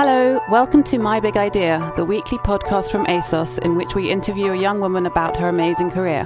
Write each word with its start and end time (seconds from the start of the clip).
Hello, 0.00 0.40
welcome 0.48 0.84
to 0.84 0.98
My 1.00 1.18
Big 1.18 1.36
Idea, 1.36 1.92
the 1.96 2.04
weekly 2.04 2.38
podcast 2.38 2.92
from 2.92 3.04
ASOS 3.06 3.58
in 3.58 3.74
which 3.74 3.96
we 3.96 4.12
interview 4.12 4.52
a 4.52 4.56
young 4.56 4.78
woman 4.78 5.06
about 5.06 5.36
her 5.36 5.48
amazing 5.48 5.90
career. 5.90 6.24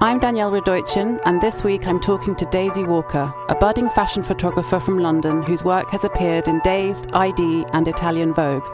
I'm 0.00 0.18
Danielle 0.18 0.50
Radoichin, 0.50 1.20
and 1.24 1.40
this 1.40 1.62
week 1.62 1.86
I'm 1.86 2.00
talking 2.00 2.34
to 2.34 2.44
Daisy 2.46 2.82
Walker, 2.82 3.32
a 3.48 3.54
budding 3.54 3.88
fashion 3.88 4.24
photographer 4.24 4.80
from 4.80 4.98
London 4.98 5.44
whose 5.44 5.62
work 5.62 5.88
has 5.90 6.02
appeared 6.02 6.48
in 6.48 6.58
Dazed, 6.64 7.12
ID, 7.12 7.66
and 7.72 7.86
Italian 7.86 8.34
Vogue. 8.34 8.66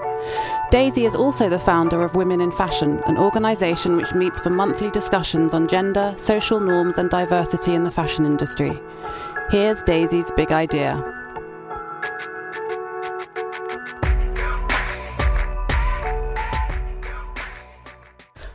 Daisy 0.70 1.04
is 1.04 1.14
also 1.14 1.50
the 1.50 1.58
founder 1.58 2.02
of 2.02 2.14
Women 2.14 2.40
in 2.40 2.50
Fashion, 2.50 3.02
an 3.06 3.18
organisation 3.18 3.94
which 3.94 4.14
meets 4.14 4.40
for 4.40 4.48
monthly 4.48 4.90
discussions 4.92 5.52
on 5.52 5.68
gender, 5.68 6.14
social 6.16 6.60
norms, 6.60 6.96
and 6.96 7.10
diversity 7.10 7.74
in 7.74 7.84
the 7.84 7.90
fashion 7.90 8.24
industry. 8.24 8.72
Here's 9.50 9.82
Daisy's 9.82 10.32
big 10.34 10.50
idea. 10.50 11.23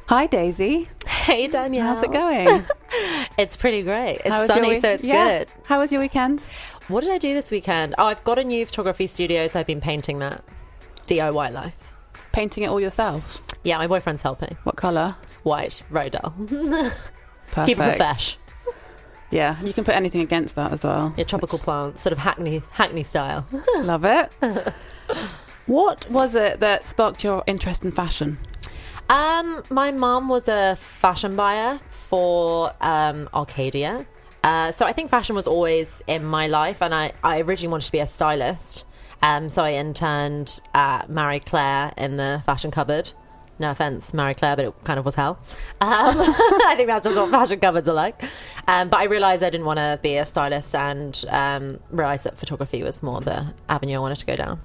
Hi, 0.09 0.25
Daisy. 0.25 0.87
Hey 1.05 1.47
Danielle, 1.47 1.93
How's 1.95 2.03
it 2.03 2.11
going? 2.11 2.63
It's 3.37 3.55
pretty 3.55 3.83
great. 3.83 4.15
It's 4.25 4.29
How 4.29 4.39
was 4.41 4.47
your 4.49 4.55
sunny, 4.57 4.69
week- 4.69 4.81
so 4.81 4.89
it's 4.89 5.03
Yeah. 5.03 5.39
good. 5.39 5.47
How 5.65 5.79
was 5.79 5.91
your 5.91 6.01
weekend? 6.01 6.41
What 6.87 7.01
did 7.01 7.11
I 7.11 7.17
do 7.19 7.33
this 7.33 7.51
weekend? 7.51 7.93
Oh, 7.97 8.07
I've 8.07 8.23
got 8.23 8.37
a 8.39 8.43
new 8.43 8.65
photography 8.65 9.05
studio, 9.07 9.47
so 9.47 9.59
I've 9.59 9.67
been 9.67 9.79
painting 9.79 10.17
that. 10.19 10.43
DIY 11.07 11.53
life. 11.53 11.93
Painting 12.33 12.63
it 12.63 12.67
all 12.67 12.81
yourself. 12.81 13.45
Yeah, 13.63 13.77
my 13.77 13.87
boyfriend's 13.87 14.23
helping. 14.23 14.57
What 14.63 14.75
colour? 14.75 15.15
White, 15.43 15.83
Rodell. 15.91 16.33
Perfect. 17.51 17.65
Keep 17.67 17.79
it 17.79 17.97
fresh. 17.97 18.37
Yeah, 19.29 19.61
you 19.63 19.71
can 19.73 19.83
put 19.85 19.95
anything 19.95 20.21
against 20.21 20.55
that 20.55 20.73
as 20.73 20.83
well. 20.83 21.13
Yeah, 21.15 21.23
tropical 21.25 21.59
plants, 21.59 22.01
sort 22.01 22.13
of 22.13 22.19
Hackney, 22.19 22.63
Hackney 22.71 23.03
style. 23.03 23.45
Love 23.77 24.03
it. 24.03 24.31
what 25.67 26.09
was 26.09 26.33
it 26.35 26.59
that 26.59 26.87
sparked 26.87 27.23
your 27.23 27.43
interest 27.45 27.85
in 27.85 27.91
fashion? 27.91 28.39
Um, 29.09 29.63
my 29.71 29.91
mom 29.91 30.29
was 30.29 30.47
a 30.47 30.75
fashion 30.75 31.35
buyer 31.35 31.79
for 31.89 32.71
um, 32.79 33.27
Arcadia. 33.33 34.05
Uh, 34.43 34.71
so 34.71 34.85
I 34.85 34.93
think 34.93 35.09
fashion 35.09 35.35
was 35.35 35.47
always 35.47 36.01
in 36.07 36.23
my 36.23 36.47
life, 36.47 36.81
and 36.81 36.93
I, 36.93 37.11
I 37.23 37.41
originally 37.41 37.71
wanted 37.71 37.87
to 37.87 37.91
be 37.91 37.99
a 37.99 38.07
stylist. 38.07 38.85
Um, 39.21 39.49
so 39.49 39.63
I 39.63 39.73
interned 39.73 40.61
at 40.73 41.09
Marie 41.09 41.39
Claire 41.39 41.91
in 41.97 42.17
the 42.17 42.41
fashion 42.45 42.71
cupboard. 42.71 43.11
No 43.57 43.71
offense, 43.71 44.13
Marie 44.13 44.35
Claire, 44.35 44.55
but 44.55 44.65
it 44.65 44.83
kind 44.85 44.97
of 44.97 45.05
was 45.05 45.15
hell. 45.15 45.39
Um, 45.81 45.89
I 45.91 46.75
think 46.77 46.87
that's 46.87 47.03
just 47.03 47.17
what 47.17 47.29
fashion 47.29 47.59
cupboards 47.59 47.89
are 47.89 47.93
like. 47.93 48.23
Um, 48.67 48.87
but 48.87 49.01
I 49.01 49.05
realised 49.05 49.43
I 49.43 49.49
didn't 49.49 49.65
want 49.65 49.77
to 49.77 49.99
be 50.01 50.15
a 50.15 50.25
stylist 50.25 50.73
and 50.73 51.25
um, 51.29 51.79
realised 51.89 52.23
that 52.23 52.37
photography 52.37 52.83
was 52.83 53.03
more 53.03 53.19
the 53.19 53.53
avenue 53.67 53.95
I 53.95 53.99
wanted 53.99 54.19
to 54.19 54.25
go 54.25 54.37
down. 54.37 54.61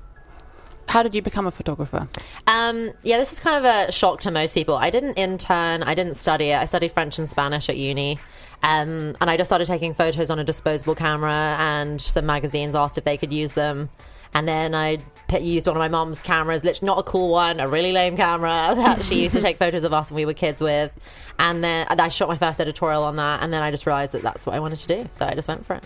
How 0.89 1.03
did 1.03 1.15
you 1.15 1.23
become 1.23 1.47
a 1.47 1.51
photographer? 1.51 2.09
Um, 2.47 2.93
yeah, 3.03 3.19
this 3.19 3.33
is 3.33 3.41
kind 3.41 3.65
of 3.65 3.89
a 3.89 3.93
shock 3.93 4.21
to 4.23 4.31
most 4.31 4.55
people. 4.55 4.77
I 4.77 4.91
didn't 4.91 5.15
intern, 5.15 5.83
I 5.83 5.95
didn't 5.95 6.15
study 6.15 6.50
it. 6.50 6.56
I 6.56 6.67
studied 6.67 6.93
French 6.93 7.19
and 7.19 7.28
Spanish 7.28 7.69
at 7.69 7.77
uni. 7.77 8.19
Um, 8.62 9.17
and 9.21 9.28
I 9.28 9.37
just 9.37 9.49
started 9.49 9.67
taking 9.67 9.93
photos 9.93 10.31
on 10.31 10.39
a 10.39 10.44
disposable 10.44 10.94
camera, 10.94 11.56
and 11.59 12.00
some 12.00 12.27
magazines 12.27 12.75
asked 12.75 12.97
if 12.97 13.05
they 13.05 13.17
could 13.17 13.33
use 13.33 13.53
them. 13.53 13.91
And 14.33 14.49
then 14.49 14.75
I 14.75 14.99
used 15.39 15.67
one 15.67 15.77
of 15.77 15.81
my 15.81 15.89
mom's 15.89 16.21
cameras, 16.21 16.65
literally 16.65 16.87
not 16.87 16.99
a 16.99 17.03
cool 17.05 17.31
one, 17.31 17.61
a 17.61 17.69
really 17.69 17.93
lame 17.93 18.17
camera 18.17 18.73
that 18.77 19.05
she 19.05 19.23
used 19.23 19.34
to 19.34 19.41
take 19.41 19.59
photos 19.65 19.84
of 19.84 19.93
us 19.93 20.11
when 20.11 20.17
we 20.17 20.27
were 20.27 20.34
kids 20.34 20.61
with. 20.61 20.93
And 21.39 21.62
then 21.62 21.87
I 21.89 22.09
shot 22.09 22.28
my 22.28 22.37
first 22.37 22.61
editorial 22.61 23.05
on 23.05 23.17
that, 23.17 23.43
and 23.43 23.53
then 23.53 23.62
I 23.62 23.71
just 23.71 23.87
realized 23.87 24.12
that 24.12 24.23
that's 24.23 24.47
what 24.47 24.55
I 24.55 24.61
wanted 24.61 24.78
to 24.78 24.89
do. 24.89 25.09
So 25.12 25.27
I 25.27 25.34
just 25.34 25.47
went 25.49 25.67
for 25.67 25.75
it. 25.75 25.84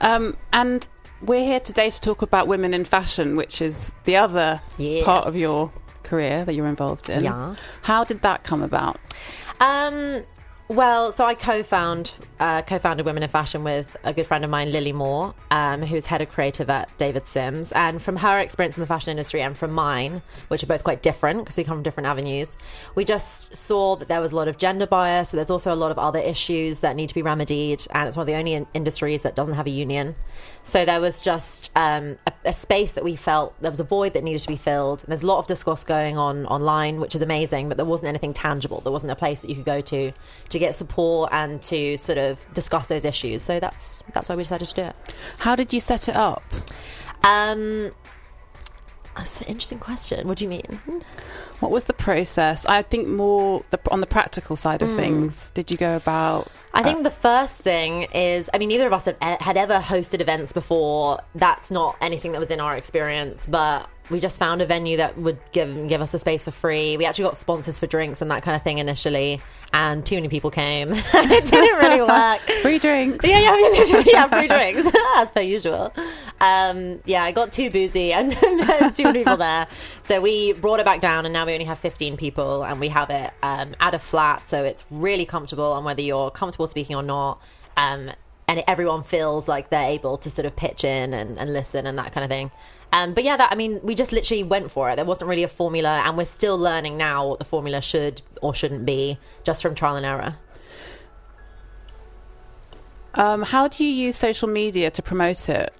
Um, 0.00 0.36
and 0.52 0.86
we're 1.22 1.44
here 1.44 1.60
today 1.60 1.90
to 1.90 2.00
talk 2.00 2.22
about 2.22 2.46
women 2.48 2.74
in 2.74 2.84
fashion, 2.84 3.36
which 3.36 3.60
is 3.62 3.94
the 4.04 4.16
other 4.16 4.60
Yes. 4.76 5.04
part 5.04 5.26
of 5.26 5.34
your 5.36 5.72
career 6.02 6.44
that 6.44 6.54
you're 6.54 6.68
involved 6.68 7.08
in. 7.10 7.24
Yeah. 7.24 7.54
How 7.82 8.04
did 8.04 8.22
that 8.22 8.44
come 8.44 8.62
about? 8.62 8.98
Um, 9.60 10.22
well, 10.68 11.12
so 11.12 11.24
I 11.24 11.34
co-found 11.34 12.12
uh, 12.40 12.62
co-founded 12.62 13.06
Women 13.06 13.22
in 13.22 13.28
Fashion 13.28 13.62
with 13.62 13.96
a 14.02 14.12
good 14.12 14.26
friend 14.26 14.44
of 14.44 14.50
mine, 14.50 14.72
Lily 14.72 14.92
Moore, 14.92 15.34
um, 15.50 15.82
who's 15.82 16.06
head 16.06 16.20
of 16.20 16.28
creative 16.28 16.68
at 16.68 16.96
David 16.98 17.26
Sims. 17.26 17.70
And 17.72 18.02
from 18.02 18.16
her 18.16 18.38
experience 18.40 18.76
in 18.76 18.80
the 18.80 18.86
fashion 18.86 19.12
industry 19.12 19.42
and 19.42 19.56
from 19.56 19.72
mine, 19.72 20.22
which 20.48 20.62
are 20.62 20.66
both 20.66 20.82
quite 20.82 21.02
different 21.02 21.40
because 21.40 21.56
we 21.56 21.64
come 21.64 21.76
from 21.76 21.82
different 21.84 22.08
avenues, 22.08 22.56
we 22.96 23.04
just 23.04 23.54
saw 23.54 23.94
that 23.96 24.08
there 24.08 24.20
was 24.20 24.32
a 24.32 24.36
lot 24.36 24.48
of 24.48 24.58
gender 24.58 24.86
bias, 24.86 25.30
but 25.30 25.36
there's 25.36 25.50
also 25.50 25.72
a 25.72 25.76
lot 25.76 25.90
of 25.90 25.98
other 25.98 26.18
issues 26.18 26.80
that 26.80 26.96
need 26.96 27.08
to 27.08 27.14
be 27.14 27.22
remedied. 27.22 27.86
And 27.90 28.08
it's 28.08 28.16
one 28.16 28.22
of 28.22 28.26
the 28.26 28.34
only 28.34 28.54
in- 28.54 28.66
industries 28.74 29.22
that 29.22 29.36
doesn't 29.36 29.54
have 29.54 29.66
a 29.66 29.70
union. 29.70 30.16
So 30.66 30.84
there 30.84 31.00
was 31.00 31.22
just 31.22 31.70
um, 31.76 32.16
a, 32.26 32.32
a 32.46 32.52
space 32.52 32.90
that 32.94 33.04
we 33.04 33.14
felt 33.14 33.54
there 33.62 33.70
was 33.70 33.78
a 33.78 33.84
void 33.84 34.14
that 34.14 34.24
needed 34.24 34.40
to 34.40 34.48
be 34.48 34.56
filled. 34.56 35.04
There's 35.06 35.22
a 35.22 35.26
lot 35.26 35.38
of 35.38 35.46
discourse 35.46 35.84
going 35.84 36.18
on 36.18 36.44
online, 36.46 36.98
which 36.98 37.14
is 37.14 37.22
amazing, 37.22 37.68
but 37.68 37.76
there 37.76 37.86
wasn't 37.86 38.08
anything 38.08 38.34
tangible. 38.34 38.80
There 38.80 38.90
wasn't 38.90 39.12
a 39.12 39.14
place 39.14 39.38
that 39.42 39.48
you 39.48 39.54
could 39.54 39.64
go 39.64 39.80
to 39.80 40.10
to 40.48 40.58
get 40.58 40.74
support 40.74 41.32
and 41.32 41.62
to 41.62 41.96
sort 41.96 42.18
of 42.18 42.44
discuss 42.52 42.88
those 42.88 43.04
issues. 43.04 43.42
So 43.42 43.60
that's 43.60 44.02
that's 44.12 44.28
why 44.28 44.34
we 44.34 44.42
decided 44.42 44.66
to 44.66 44.74
do 44.74 44.82
it. 44.82 44.96
How 45.38 45.54
did 45.54 45.72
you 45.72 45.78
set 45.78 46.08
it 46.08 46.16
up? 46.16 46.42
Um, 47.22 47.92
that's 49.16 49.42
an 49.42 49.46
interesting 49.46 49.78
question. 49.78 50.26
What 50.26 50.36
do 50.36 50.44
you 50.46 50.50
mean? 50.50 50.80
What 51.60 51.70
was 51.70 51.84
the 51.84 51.94
process? 51.94 52.66
I 52.66 52.82
think 52.82 53.08
more 53.08 53.64
the, 53.70 53.80
on 53.90 54.00
the 54.00 54.06
practical 54.06 54.56
side 54.56 54.82
of 54.82 54.90
hmm. 54.90 54.96
things. 54.96 55.50
Did 55.50 55.70
you 55.70 55.76
go 55.76 55.96
about? 55.96 56.50
I 56.74 56.82
think 56.82 56.98
uh, 56.98 57.02
the 57.04 57.10
first 57.10 57.56
thing 57.56 58.02
is, 58.14 58.50
I 58.52 58.58
mean, 58.58 58.68
neither 58.68 58.86
of 58.86 58.92
us 58.92 59.06
had, 59.06 59.16
had 59.40 59.56
ever 59.56 59.78
hosted 59.78 60.20
events 60.20 60.52
before. 60.52 61.20
That's 61.34 61.70
not 61.70 61.96
anything 62.00 62.32
that 62.32 62.38
was 62.38 62.50
in 62.50 62.60
our 62.60 62.76
experience, 62.76 63.46
but 63.46 63.88
we 64.10 64.20
just 64.20 64.38
found 64.38 64.62
a 64.62 64.66
venue 64.66 64.98
that 64.98 65.18
would 65.18 65.38
give 65.52 65.88
give 65.88 66.00
us 66.00 66.14
a 66.14 66.18
space 66.18 66.44
for 66.44 66.50
free. 66.50 66.96
We 66.96 67.06
actually 67.06 67.24
got 67.24 67.36
sponsors 67.36 67.80
for 67.80 67.86
drinks 67.86 68.22
and 68.22 68.30
that 68.30 68.42
kind 68.42 68.56
of 68.56 68.62
thing 68.62 68.78
initially, 68.78 69.40
and 69.72 70.04
too 70.04 70.16
many 70.16 70.28
people 70.28 70.50
came. 70.50 70.90
it 70.92 71.44
didn't 71.44 71.78
really 71.78 72.02
work. 72.02 72.40
Free 72.62 72.78
drinks. 72.78 73.26
Yeah, 73.26 73.40
yeah, 73.40 74.02
yeah, 74.06 74.26
free 74.28 74.48
drinks 74.48 74.90
as 75.16 75.32
per 75.32 75.40
usual. 75.40 75.92
Um, 76.40 77.00
yeah, 77.06 77.24
I 77.24 77.32
got 77.32 77.52
too 77.52 77.70
boozy 77.70 78.12
and 78.14 78.32
too 78.32 79.04
many 79.04 79.20
people 79.20 79.36
there, 79.38 79.66
so 80.02 80.20
we 80.20 80.52
brought 80.52 80.80
it 80.80 80.84
back 80.84 81.00
down, 81.00 81.24
and 81.24 81.32
now 81.32 81.46
we 81.46 81.52
only 81.52 81.64
have 81.64 81.78
fifteen 81.78 82.16
people, 82.16 82.62
and 82.62 82.78
we 82.80 82.88
have 82.88 83.10
it 83.10 83.30
um, 83.42 83.74
at 83.80 83.94
a 83.94 83.98
flat, 83.98 84.48
so 84.48 84.64
it's 84.64 84.84
really 84.90 85.24
comfortable. 85.24 85.76
And 85.76 85.84
whether 85.84 86.02
you're 86.02 86.30
comfortable 86.30 86.66
speaking 86.66 86.94
or 86.94 87.02
not, 87.02 87.40
um, 87.76 88.10
and 88.48 88.62
everyone 88.68 89.02
feels 89.02 89.48
like 89.48 89.70
they're 89.70 89.90
able 89.90 90.18
to 90.18 90.30
sort 90.30 90.46
of 90.46 90.54
pitch 90.54 90.84
in 90.84 91.14
and, 91.14 91.38
and 91.38 91.52
listen 91.52 91.86
and 91.86 91.98
that 91.98 92.12
kind 92.12 92.24
of 92.24 92.30
thing. 92.30 92.50
Um, 92.92 93.14
but 93.14 93.24
yeah, 93.24 93.36
that 93.36 93.50
I 93.50 93.56
mean, 93.56 93.80
we 93.82 93.94
just 93.94 94.12
literally 94.12 94.42
went 94.42 94.70
for 94.70 94.90
it. 94.90 94.96
There 94.96 95.04
wasn't 95.04 95.28
really 95.28 95.42
a 95.42 95.48
formula, 95.48 96.02
and 96.04 96.16
we're 96.16 96.24
still 96.26 96.58
learning 96.58 96.96
now 96.96 97.28
what 97.28 97.38
the 97.38 97.44
formula 97.44 97.80
should 97.80 98.22
or 98.42 98.54
shouldn't 98.54 98.84
be, 98.84 99.18
just 99.42 99.62
from 99.62 99.74
trial 99.74 99.96
and 99.96 100.06
error. 100.06 100.36
Um, 103.14 103.42
how 103.42 103.66
do 103.66 103.84
you 103.84 103.90
use 103.90 104.16
social 104.16 104.48
media 104.48 104.90
to 104.90 105.02
promote 105.02 105.48
it? 105.48 105.72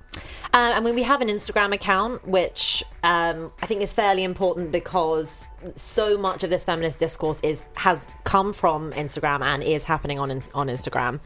Um, 0.52 0.72
I 0.72 0.80
mean, 0.80 0.94
we 0.94 1.02
have 1.02 1.20
an 1.20 1.28
Instagram 1.28 1.72
account, 1.74 2.26
which 2.26 2.82
um, 3.02 3.52
I 3.62 3.66
think 3.66 3.82
is 3.82 3.92
fairly 3.92 4.24
important 4.24 4.72
because 4.72 5.44
so 5.74 6.16
much 6.16 6.44
of 6.44 6.50
this 6.50 6.64
feminist 6.64 7.00
discourse 7.00 7.40
is 7.42 7.68
has 7.76 8.06
come 8.24 8.52
from 8.52 8.92
Instagram 8.92 9.42
and 9.42 9.62
is 9.62 9.84
happening 9.84 10.18
on 10.18 10.30
on 10.30 10.68
Instagram. 10.68 11.20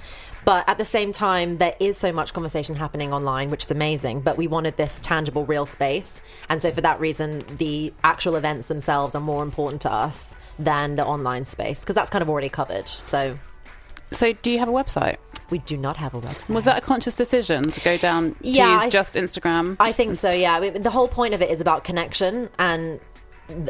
But 0.45 0.69
at 0.69 0.79
the 0.79 0.85
same 0.85 1.13
time, 1.13 1.59
there 1.59 1.77
is 1.79 1.97
so 1.97 2.13
much 2.13 2.33
conversation 2.33 2.75
happening 2.75 3.13
online, 3.13 3.51
which 3.51 3.65
is 3.65 3.71
amazing. 3.71 4.23
But 4.23 4.37
we 4.37 4.47
wanted 4.47 4.77
this 4.77 4.99
tangible, 5.01 5.45
real 5.45 5.67
space, 5.67 6.23
and 6.49 6.61
so 6.63 6.71
for 6.71 6.81
that 6.81 6.99
reason, 7.01 7.45
the 7.57 7.93
actual 8.03 8.37
events 8.37 8.67
themselves 8.69 9.15
are 9.15 9.21
more 9.21 9.43
important 9.43 9.83
to 9.83 9.93
us 9.93 10.35
than 10.59 10.97
the 10.97 11.05
online 11.05 11.45
space 11.45 11.81
because 11.81 11.95
that's 11.95 12.11
kind 12.11 12.23
of 12.23 12.29
already 12.29 12.49
covered. 12.49 12.87
So 12.87 13.39
So, 14.13 14.33
do 14.33 14.51
you 14.51 14.59
have 14.59 14.69
a 14.69 14.73
website? 14.73 15.19
We 15.51 15.59
do 15.59 15.77
not 15.77 15.97
have 15.97 16.15
a 16.15 16.21
website. 16.21 16.51
Was 16.55 16.65
that 16.65 16.79
a 16.79 16.81
conscious 16.81 17.15
decision 17.15 17.63
to 17.71 17.81
go 17.81 17.97
down 17.97 18.35
to 18.35 18.49
Yeah, 18.49 18.75
use 18.75 18.83
I- 18.85 18.91
just 18.91 19.15
Instagram? 19.15 19.77
I 19.81 19.93
think 19.93 20.17
so. 20.17 20.31
Yeah, 20.31 20.55
I 20.57 20.61
mean, 20.61 20.83
the 20.83 20.91
whole 20.91 21.09
point 21.09 21.35
of 21.35 21.43
it 21.43 21.51
is 21.51 21.61
about 21.61 21.85
connection, 21.85 22.49
and 22.59 23.01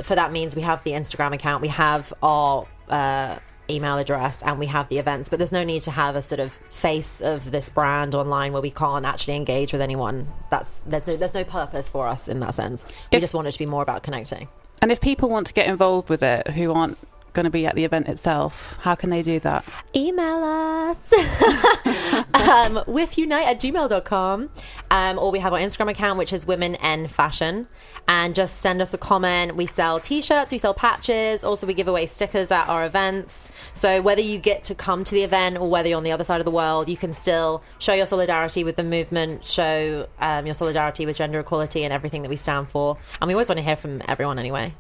for 0.03 0.15
that 0.15 0.33
means 0.33 0.55
we 0.55 0.63
have 0.63 0.83
the 0.85 0.93
Instagram 0.93 1.33
account, 1.35 1.63
we 1.63 1.69
have 1.69 2.13
our 2.23 2.67
uh, 2.89 3.39
email 3.71 3.99
address 3.99 4.43
and 4.43 4.59
we 4.59 4.67
have 4.67 4.89
the 4.89 4.99
events, 4.99 5.29
but 5.29 5.39
there's 5.39 5.53
no 5.53 5.63
need 5.65 5.81
to 5.83 5.91
have 5.93 6.17
a 6.17 6.23
sort 6.23 6.41
of 6.41 6.53
face 6.53 7.21
of 7.21 7.51
this 7.51 7.71
brand 7.71 8.15
online 8.15 8.53
where 8.53 8.61
we 8.61 8.71
can't 8.71 9.05
actually 9.07 9.37
engage 9.37 9.73
with 9.73 9.81
anyone. 9.81 10.27
That's 10.51 10.81
there's 10.81 11.07
no 11.07 11.17
there's 11.17 11.35
no 11.35 11.45
purpose 11.45 11.89
for 11.89 12.09
us 12.09 12.27
in 12.29 12.41
that 12.41 12.53
sense. 12.55 12.85
We 13.13 13.17
If- 13.17 13.23
just 13.23 13.33
want 13.33 13.47
it 13.49 13.53
to 13.53 13.59
be 13.59 13.67
more 13.67 13.83
about 13.83 14.03
connecting. 14.03 14.49
And 14.83 14.91
if 14.91 15.01
people 15.01 15.29
want 15.29 15.47
to 15.47 15.53
get 15.55 15.67
involved 15.69 16.09
with 16.09 16.23
it 16.23 16.49
who 16.49 16.73
aren't 16.73 16.99
going 17.33 17.45
to 17.45 17.51
be 17.51 17.67
at 17.67 17.75
the 17.75 17.85
event 17.85 18.09
itself, 18.09 18.79
how 18.83 18.95
can 18.95 19.11
they 19.11 19.23
do 19.23 19.41
that? 19.41 19.65
email 19.95 20.43
us. 20.45 21.01
Um, 22.41 22.77
withunite 22.87 23.45
at 23.45 23.61
gmail.com 23.61 24.51
um, 24.91 25.19
or 25.19 25.31
we 25.31 25.39
have 25.41 25.53
our 25.53 25.59
instagram 25.59 25.91
account 25.91 26.19
which 26.19 26.33
is 26.33 26.47
women 26.47 26.75
n 26.77 27.07
fashion. 27.07 27.69
And 28.09 28.35
just 28.35 28.57
send 28.57 28.81
us 28.83 28.93
a 28.95 28.99
comment. 28.99 29.57
We 29.57 29.67
sell 29.67 30.01
t-shirts 30.01 30.51
we 30.51 30.59
sell 30.59 30.75
patches. 30.75 31.45
Also 31.45 31.67
we 31.67 31.75
give 31.75 31.87
away 31.87 32.07
stickers 32.07 32.51
at 32.51 32.69
our 32.69 32.85
events. 32.85 33.51
So 33.75 34.01
whether 34.03 34.23
you 34.23 34.39
get 34.39 34.65
to 34.65 34.75
come 34.75 35.05
to 35.05 35.15
the 35.15 35.23
event 35.23 35.59
or 35.59 35.71
whether 35.71 35.89
you're 35.89 35.99
on 35.99 36.03
the 36.03 36.13
other 36.13 36.25
side 36.25 36.41
of 36.41 36.45
the 36.45 36.51
world 36.51 36.89
you 36.89 36.97
can 36.97 37.13
still 37.13 37.63
show 37.79 37.93
your 37.93 38.07
solidarity 38.07 38.65
with 38.65 38.77
the 38.77 38.85
movement 38.85 39.45
show 39.45 40.09
um, 40.19 40.47
your 40.47 40.55
solidarity 40.55 41.07
with 41.07 41.17
gender 41.17 41.41
equality 41.41 41.85
and 41.85 41.93
everything 41.93 42.23
that 42.23 42.31
we 42.31 42.37
stand 42.37 42.69
for. 42.69 42.97
And 43.21 43.29
we 43.29 43.35
always 43.35 43.49
want 43.49 43.59
to 43.59 43.65
hear 43.65 43.77
from 43.77 44.03
everyone 44.09 44.39
anyway. 44.39 44.75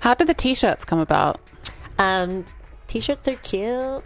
How 0.00 0.14
did 0.14 0.26
the 0.28 0.34
t-shirts 0.34 0.84
come 0.84 0.98
about? 1.00 1.40
Um, 1.98 2.44
t-shirts 2.88 3.28
are 3.28 3.36
cute. 3.36 4.02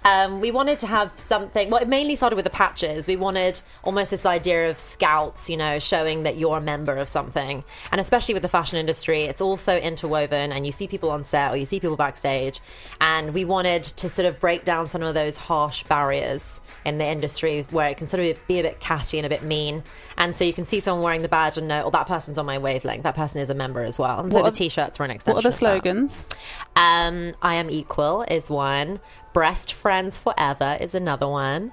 um, 0.04 0.40
we 0.40 0.50
wanted 0.50 0.78
to 0.80 0.86
have 0.86 1.16
something. 1.16 1.70
Well, 1.70 1.80
it 1.80 1.88
mainly 1.88 2.16
started 2.16 2.36
with 2.36 2.46
the 2.46 2.50
patches. 2.50 3.06
We 3.06 3.16
wanted 3.16 3.60
almost 3.84 4.10
this 4.10 4.26
idea 4.26 4.68
of 4.68 4.78
scouts, 4.78 5.48
you 5.48 5.56
know, 5.56 5.78
showing 5.78 6.24
that 6.24 6.36
you're 6.36 6.56
a 6.56 6.60
member 6.60 6.96
of 6.96 7.08
something. 7.08 7.62
And 7.92 8.00
especially 8.00 8.34
with 8.34 8.42
the 8.42 8.48
fashion 8.48 8.78
industry, 8.78 9.24
it's 9.24 9.40
also 9.40 9.78
interwoven, 9.78 10.52
and 10.52 10.66
you 10.66 10.72
see 10.72 10.88
people 10.88 11.10
on 11.10 11.22
set 11.22 11.52
or 11.52 11.56
you 11.56 11.66
see 11.66 11.78
people 11.78 11.96
backstage. 11.96 12.60
And 13.00 13.34
we 13.34 13.44
wanted 13.44 13.84
to 13.84 14.08
sort 14.08 14.26
of 14.26 14.40
break 14.40 14.64
down 14.64 14.88
some 14.88 15.02
of 15.02 15.14
those 15.14 15.36
harsh 15.36 15.84
barriers 15.84 16.60
in 16.84 16.98
the 16.98 17.06
industry 17.06 17.66
where 17.70 17.90
it 17.90 17.98
can 17.98 18.08
sort 18.08 18.24
of 18.24 18.46
be 18.48 18.58
a 18.58 18.62
bit 18.62 18.80
catty 18.80 19.18
and 19.18 19.26
a 19.26 19.28
bit 19.28 19.42
mean. 19.42 19.82
And 20.16 20.34
so 20.34 20.44
you 20.44 20.52
can 20.52 20.64
see 20.64 20.80
someone 20.80 21.04
wearing 21.04 21.22
the 21.22 21.28
badge 21.28 21.58
and 21.58 21.68
know, 21.68 21.84
oh, 21.84 21.90
that 21.90 22.06
person's 22.06 22.38
on 22.38 22.46
my 22.46 22.58
wavelength. 22.58 23.02
That 23.02 23.14
person 23.14 23.42
is 23.42 23.50
a 23.50 23.54
member 23.54 23.82
as 23.82 23.98
well. 23.98 24.20
And 24.20 24.32
so 24.32 24.40
What 24.40 24.52
the 24.52 24.56
t-shirts 24.56 24.98
were 24.98 25.04
an 25.04 25.10
extension. 25.10 25.36
What 25.36 25.44
are 25.44 25.50
the 25.50 25.56
slogans? 25.56 26.26
Um, 26.76 27.34
I 27.50 27.54
am 27.54 27.68
equal 27.68 28.22
is 28.28 28.48
one. 28.48 29.00
Breast 29.32 29.72
friends 29.72 30.16
forever 30.16 30.78
is 30.80 30.94
another 30.94 31.26
one. 31.26 31.72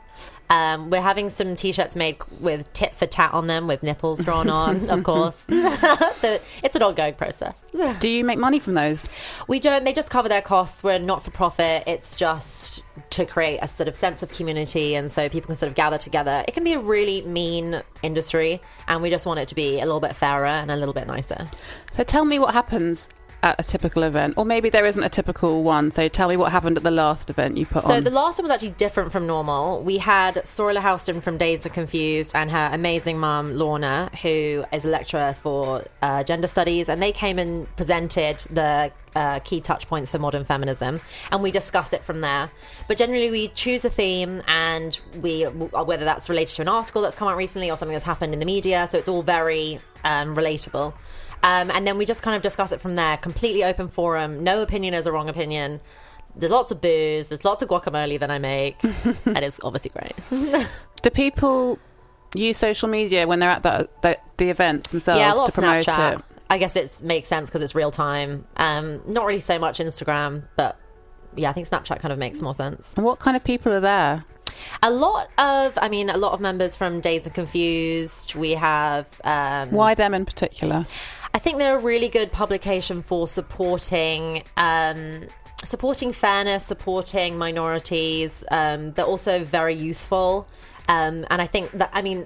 Um, 0.49 0.89
we're 0.89 1.01
having 1.01 1.29
some 1.29 1.55
t-shirts 1.55 1.95
made 1.95 2.17
with 2.39 2.73
tit 2.73 2.95
for 2.95 3.05
tat 3.05 3.31
on 3.31 3.45
them 3.45 3.67
with 3.67 3.83
nipples 3.83 4.23
drawn 4.23 4.49
on, 4.49 4.89
of 4.95 5.03
course. 5.03 5.35
so 5.45 6.39
it's 6.63 6.75
an 6.75 6.81
ongoing 6.81 7.13
process. 7.13 7.69
Do 7.99 8.09
you 8.09 8.25
make 8.25 8.39
money 8.39 8.57
from 8.57 8.73
those? 8.73 9.07
We 9.47 9.59
don't. 9.59 9.83
They 9.83 9.93
just 9.93 10.09
cover 10.09 10.27
their 10.27 10.41
costs. 10.41 10.83
We're 10.83 10.97
not 10.97 11.21
for 11.21 11.29
profit. 11.29 11.83
It's 11.85 12.15
just 12.15 12.81
to 13.11 13.27
create 13.27 13.59
a 13.61 13.67
sort 13.67 13.87
of 13.87 13.95
sense 13.95 14.23
of 14.23 14.31
community, 14.31 14.95
and 14.95 15.11
so 15.11 15.29
people 15.29 15.49
can 15.49 15.55
sort 15.57 15.69
of 15.69 15.75
gather 15.75 15.99
together. 15.99 16.43
It 16.47 16.55
can 16.55 16.63
be 16.63 16.73
a 16.73 16.79
really 16.79 17.21
mean 17.21 17.83
industry, 18.01 18.61
and 18.87 19.03
we 19.03 19.11
just 19.11 19.27
want 19.27 19.41
it 19.41 19.47
to 19.49 19.55
be 19.55 19.79
a 19.79 19.85
little 19.85 20.01
bit 20.01 20.15
fairer 20.15 20.47
and 20.47 20.71
a 20.71 20.75
little 20.75 20.95
bit 20.95 21.05
nicer. 21.05 21.47
So 21.91 22.03
tell 22.03 22.25
me 22.25 22.39
what 22.39 22.55
happens 22.55 23.09
at 23.47 23.59
a 23.59 23.63
typical 23.63 24.03
event, 24.03 24.33
or 24.37 24.45
maybe 24.45 24.69
there 24.69 24.85
isn't 24.85 25.03
a 25.03 25.09
typical 25.09 25.63
one. 25.63 25.91
So 25.91 26.07
tell 26.07 26.27
me 26.29 26.37
what 26.37 26.51
happened 26.51 26.77
at 26.77 26.83
the 26.83 26.91
last 26.91 27.29
event 27.29 27.57
you 27.57 27.65
put 27.65 27.83
So 27.83 27.95
on. 27.95 28.03
the 28.03 28.09
last 28.09 28.37
one 28.39 28.43
was 28.43 28.51
actually 28.51 28.71
different 28.71 29.11
from 29.11 29.25
normal. 29.25 29.81
We 29.83 29.97
had 29.99 30.35
Sorla 30.43 30.81
Houston 30.81 31.21
from 31.21 31.37
Dazed 31.37 31.65
and 31.65 31.73
Confused 31.73 32.31
and 32.35 32.51
her 32.51 32.69
amazing 32.71 33.17
mum 33.19 33.53
Lorna, 33.55 34.09
who 34.21 34.65
is 34.73 34.83
a 34.85 34.89
lecturer 34.89 35.35
for 35.41 35.83
uh, 36.01 36.23
gender 36.23 36.47
studies, 36.47 36.89
and 36.89 37.01
they 37.01 37.11
came 37.11 37.39
and 37.39 37.73
presented 37.77 38.39
the 38.51 38.91
uh, 39.15 39.39
key 39.39 39.61
touch 39.61 39.87
points 39.87 40.11
for 40.11 40.19
modern 40.19 40.43
feminism, 40.43 40.99
and 41.31 41.41
we 41.41 41.49
discuss 41.49 41.93
it 41.93 42.03
from 42.03 42.21
there. 42.21 42.51
But 42.87 42.97
generally, 42.97 43.31
we 43.31 43.47
choose 43.49 43.83
a 43.85 43.89
theme, 43.89 44.43
and 44.47 44.99
we 45.21 45.43
whether 45.43 46.05
that's 46.05 46.29
related 46.29 46.53
to 46.55 46.61
an 46.63 46.67
article 46.67 47.01
that's 47.01 47.15
come 47.15 47.27
out 47.27 47.37
recently 47.37 47.71
or 47.71 47.77
something 47.77 47.93
that's 47.93 48.05
happened 48.05 48.33
in 48.33 48.39
the 48.39 48.45
media. 48.45 48.87
So 48.87 48.97
it's 48.97 49.09
all 49.09 49.23
very 49.23 49.79
um, 50.03 50.35
relatable. 50.35 50.93
Um, 51.43 51.71
and 51.71 51.85
then 51.87 51.97
we 51.97 52.05
just 52.05 52.23
kind 52.23 52.35
of 52.35 52.41
discuss 52.41 52.71
it 52.71 52.81
from 52.81 52.95
there. 52.95 53.17
Completely 53.17 53.63
open 53.63 53.87
forum. 53.87 54.43
No 54.43 54.61
opinion 54.61 54.93
is 54.93 55.05
a 55.05 55.11
wrong 55.11 55.29
opinion. 55.29 55.81
There's 56.35 56.51
lots 56.51 56.71
of 56.71 56.81
booze. 56.81 57.27
There's 57.27 57.45
lots 57.45 57.63
of 57.63 57.69
guacamole 57.69 58.19
that 58.19 58.29
I 58.29 58.37
make, 58.37 58.83
and 58.83 59.39
it's 59.39 59.59
obviously 59.63 59.91
great. 59.91 60.67
Do 61.01 61.09
people 61.09 61.79
use 62.35 62.57
social 62.57 62.89
media 62.89 63.25
when 63.27 63.39
they're 63.39 63.49
at 63.49 63.63
the 63.63 63.89
the, 64.01 64.17
the 64.37 64.49
events 64.49 64.89
themselves 64.89 65.19
yeah, 65.19 65.33
a 65.33 65.35
lot 65.35 65.47
to 65.47 65.51
promote 65.51 65.85
Snapchat. 65.85 66.19
it? 66.19 66.25
I 66.49 66.57
guess 66.57 66.75
it 66.75 67.01
makes 67.03 67.27
sense 67.27 67.49
because 67.49 67.61
it's 67.61 67.75
real 67.75 67.91
time. 67.91 68.45
Um, 68.55 69.01
not 69.05 69.25
really 69.25 69.39
so 69.39 69.59
much 69.59 69.79
Instagram, 69.79 70.43
but 70.55 70.79
yeah, 71.35 71.49
I 71.49 71.53
think 71.53 71.67
Snapchat 71.67 71.99
kind 71.99 72.11
of 72.11 72.19
makes 72.19 72.41
more 72.41 72.53
sense. 72.53 72.93
And 72.95 73.05
what 73.05 73.19
kind 73.19 73.35
of 73.35 73.43
people 73.43 73.73
are 73.73 73.79
there? 73.79 74.25
A 74.81 74.89
lot 74.89 75.29
of, 75.37 75.77
I 75.81 75.89
mean, 75.89 76.09
a 76.09 76.17
lot 76.17 76.33
of 76.33 76.41
members 76.41 76.77
from 76.77 76.99
Dazed 76.99 77.27
and 77.27 77.35
Confused. 77.35 78.35
We 78.35 78.51
have 78.53 79.21
um, 79.23 79.71
Why 79.71 79.93
them 79.93 80.13
in 80.13 80.25
particular? 80.25 80.85
I 81.37 81.39
think 81.39 81.59
they're 81.59 81.77
a 81.77 81.79
really 81.79 82.09
good 82.09 82.31
publication 82.31 83.03
for 83.03 83.27
supporting 83.27 84.41
um, 84.57 85.27
supporting 85.63 86.11
fairness, 86.11 86.65
supporting 86.65 87.37
minorities. 87.37 88.43
Um, 88.49 88.93
they're 88.93 89.05
also 89.05 89.43
very 89.43 89.75
youthful, 89.75 90.47
um, 90.89 91.27
and 91.29 91.39
I 91.39 91.45
think 91.45 91.69
that 91.73 91.91
I 91.93 92.01
mean. 92.01 92.25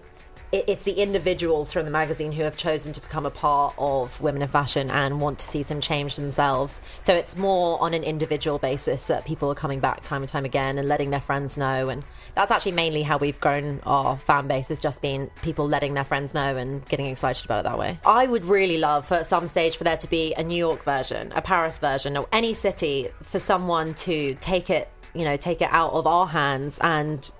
It- 0.52 0.66
It's 0.68 0.84
the 0.84 0.94
individuals 1.02 1.74
from 1.74 1.86
the 1.86 1.92
magazine 1.92 2.32
who 2.34 2.44
have 2.44 2.56
chosen 2.56 2.94
to 2.94 3.02
become 3.02 3.26
a 3.26 3.30
part 3.30 3.74
of 3.78 4.20
Women 4.22 4.42
in 4.42 4.48
Fashion 4.48 4.90
and 4.90 5.20
want 5.22 5.40
to 5.40 5.46
see 5.46 5.64
some 5.64 5.82
change 5.82 6.16
themselves. 6.16 6.82
So 7.04 7.14
it's 7.14 7.36
more 7.38 7.82
on 7.82 7.94
an 7.94 8.04
individual 8.04 8.58
basis 8.60 9.06
that 9.06 9.26
people 9.26 9.50
are 9.50 9.56
coming 9.56 9.80
back 9.80 10.04
time 10.04 10.22
and 10.22 10.30
time 10.30 10.46
again 10.46 10.78
and 10.78 10.88
letting 10.88 11.10
their 11.10 11.22
friends 11.22 11.58
know. 11.58 11.90
And 11.90 12.04
that's 12.36 12.52
actually 12.52 12.74
mainly 12.74 13.04
how 13.04 13.18
we've 13.18 13.40
grown 13.40 13.82
our 13.86 14.18
fan 14.18 14.48
base, 14.48 14.68
has 14.68 14.80
just 14.80 15.02
been 15.02 15.30
people 15.42 15.68
letting 15.68 15.94
their 15.94 16.04
friends 16.06 16.34
know 16.34 16.56
and 16.58 16.86
getting 16.88 17.06
excited 17.08 17.46
about 17.46 17.60
it 17.62 17.64
that 17.64 17.80
way. 17.80 18.00
I 18.06 18.28
would 18.28 18.46
really 18.46 18.78
love 18.78 19.06
for 19.06 19.16
at 19.16 19.28
some 19.28 19.48
stage 19.48 19.78
for 19.78 19.84
there 19.84 19.98
to 19.98 20.10
be 20.10 20.34
a 20.36 20.44
New 20.44 20.56
York 20.58 20.84
version, 20.84 21.32
a 21.36 21.42
Paris 21.42 21.80
version, 21.80 22.18
or 22.18 22.28
any 22.32 22.54
city 22.54 23.10
for 23.22 23.40
someone 23.40 23.94
to 23.96 24.36
take 24.36 24.70
it, 24.70 24.90
you 25.14 25.26
know, 25.26 25.38
take 25.38 25.62
it 25.62 25.70
out 25.72 25.92
of 25.94 26.06
our 26.08 26.28
hands 26.28 26.78
and 26.82 27.32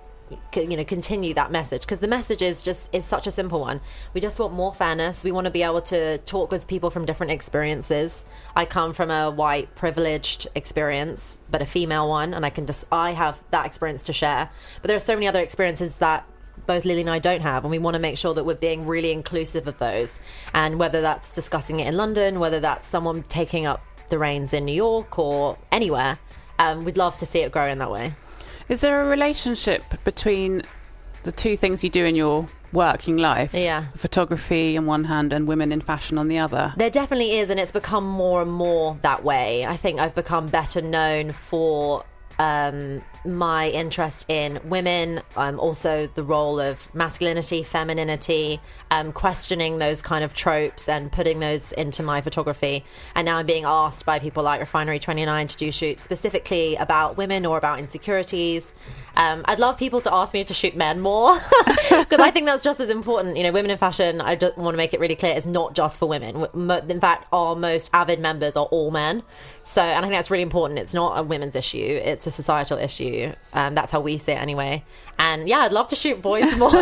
you 0.54 0.76
know 0.76 0.84
continue 0.84 1.34
that 1.34 1.50
message. 1.50 1.82
Because 1.82 2.00
the 2.00 2.08
message 2.08 2.42
is 2.42 2.62
just 2.62 2.94
is 2.94 3.04
such 3.04 3.26
a 3.26 3.30
simple 3.30 3.60
one. 3.60 3.80
We 4.14 4.20
just 4.20 4.38
want 4.38 4.52
more 4.52 4.74
fairness. 4.74 5.24
We 5.24 5.32
want 5.32 5.46
to 5.46 5.50
be 5.50 5.62
able 5.62 5.82
to 5.82 6.18
talk 6.18 6.50
with 6.50 6.66
people 6.66 6.90
from 6.90 7.04
different 7.04 7.32
experiences. 7.32 8.24
I 8.54 8.64
come 8.64 8.92
from 8.92 9.10
a 9.10 9.30
white 9.30 9.74
privileged 9.74 10.46
experience 10.54 11.38
but 11.50 11.60
a 11.60 11.66
female 11.66 12.08
one 12.08 12.34
and 12.34 12.46
i 12.46 12.50
can 12.50 12.66
just 12.66 12.86
i 12.90 13.12
have 13.12 13.42
that 13.50 13.66
experience 13.66 14.02
to 14.04 14.12
share. 14.12 14.50
But 14.80 14.88
there 14.88 14.96
are 14.96 15.00
so 15.00 15.14
many 15.14 15.26
other 15.26 15.40
experiences 15.40 15.96
that 15.96 16.26
both 16.66 16.84
Lily 16.84 17.00
and 17.00 17.10
I 17.10 17.18
don't 17.18 17.40
have, 17.40 17.64
and 17.64 17.70
we 17.70 17.78
want 17.78 17.94
to 17.94 17.98
make 17.98 18.18
sure 18.18 18.34
that 18.34 18.44
we're 18.44 18.54
being 18.54 18.86
really 18.86 19.12
inclusive 19.12 19.66
of 19.66 19.78
those. 19.78 20.20
And 20.54 20.78
whether 20.78 21.00
that's 21.00 21.34
discussing 21.34 21.80
it 21.80 21.88
in 21.88 21.96
London, 21.96 22.40
whether 22.40 22.60
that's 22.60 22.86
someone 22.86 23.22
taking 23.24 23.66
up 23.66 23.82
the 24.10 24.18
reins 24.18 24.52
in 24.52 24.64
New 24.64 24.74
York 24.74 25.18
or 25.18 25.58
anywhere, 25.70 26.18
um, 26.58 26.84
we'd 26.84 26.96
love 26.96 27.16
to 27.18 27.26
see 27.26 27.40
it 27.40 27.52
grow 27.52 27.66
in 27.66 27.78
that 27.78 27.90
way. 27.90 28.14
Is 28.68 28.80
there 28.80 29.02
a 29.02 29.08
relationship 29.08 29.82
between 30.04 30.62
the 31.24 31.32
two 31.32 31.56
things 31.56 31.84
you 31.84 31.90
do 31.90 32.04
in 32.04 32.14
your 32.14 32.48
working 32.72 33.16
life? 33.16 33.54
Yeah. 33.54 33.84
Photography 33.96 34.76
on 34.76 34.86
one 34.86 35.04
hand 35.04 35.32
and 35.32 35.46
women 35.46 35.72
in 35.72 35.80
fashion 35.80 36.18
on 36.18 36.28
the 36.28 36.38
other. 36.38 36.74
There 36.76 36.90
definitely 36.90 37.38
is, 37.38 37.50
and 37.50 37.60
it's 37.60 37.72
become 37.72 38.04
more 38.04 38.42
and 38.42 38.50
more 38.50 38.96
that 39.02 39.24
way. 39.24 39.66
I 39.66 39.76
think 39.76 40.00
I've 40.00 40.14
become 40.14 40.48
better 40.48 40.80
known 40.80 41.32
for 41.32 42.04
um, 42.38 43.02
my 43.24 43.68
interest 43.70 44.28
in 44.28 44.60
women, 44.64 45.20
um, 45.36 45.60
also 45.60 46.08
the 46.14 46.22
role 46.22 46.58
of 46.60 46.92
masculinity, 46.94 47.62
femininity, 47.62 48.60
um, 48.90 49.12
questioning 49.12 49.76
those 49.76 50.02
kind 50.02 50.24
of 50.24 50.34
tropes 50.34 50.88
and 50.88 51.12
putting 51.12 51.40
those 51.40 51.72
into 51.72 52.02
my 52.02 52.20
photography. 52.20 52.84
And 53.14 53.26
now 53.26 53.36
I'm 53.36 53.46
being 53.46 53.64
asked 53.64 54.04
by 54.04 54.18
people 54.18 54.42
like 54.42 54.60
Refinery 54.60 54.98
29 54.98 55.46
to 55.48 55.56
do 55.56 55.70
shoots 55.70 56.02
specifically 56.02 56.76
about 56.76 57.16
women 57.16 57.46
or 57.46 57.58
about 57.58 57.78
insecurities. 57.78 58.74
Um, 59.16 59.42
I'd 59.44 59.58
love 59.58 59.76
people 59.76 60.00
to 60.02 60.14
ask 60.14 60.32
me 60.32 60.42
to 60.44 60.54
shoot 60.54 60.74
men 60.74 61.00
more 61.00 61.34
because 61.90 62.20
I 62.20 62.30
think 62.30 62.46
that's 62.46 62.62
just 62.62 62.80
as 62.80 62.90
important. 62.90 63.36
You 63.36 63.42
know, 63.42 63.52
women 63.52 63.70
in 63.70 63.78
fashion, 63.78 64.20
I 64.20 64.36
just 64.36 64.56
want 64.56 64.74
to 64.74 64.76
make 64.76 64.94
it 64.94 65.00
really 65.00 65.16
clear, 65.16 65.34
it's 65.36 65.46
not 65.46 65.74
just 65.74 65.98
for 65.98 66.06
women. 66.06 66.46
In 66.54 67.00
fact, 67.00 67.26
our 67.32 67.54
most 67.54 67.90
avid 67.92 68.20
members 68.20 68.56
are 68.56 68.66
all 68.66 68.90
men. 68.90 69.22
So, 69.64 69.82
and 69.82 69.98
I 69.98 70.08
think 70.08 70.14
that's 70.14 70.30
really 70.30 70.42
important. 70.42 70.80
It's 70.80 70.94
not 70.94 71.18
a 71.18 71.22
women's 71.22 71.56
issue, 71.56 72.00
it's 72.02 72.26
a 72.26 72.30
societal 72.30 72.78
issue. 72.78 73.32
Um, 73.52 73.74
that's 73.74 73.90
how 73.90 74.00
we 74.00 74.18
see 74.18 74.32
it 74.32 74.40
anyway. 74.40 74.84
And 75.18 75.48
yeah, 75.48 75.60
I'd 75.60 75.72
love 75.72 75.88
to 75.88 75.96
shoot 75.96 76.22
boys 76.22 76.56
more. 76.58 76.72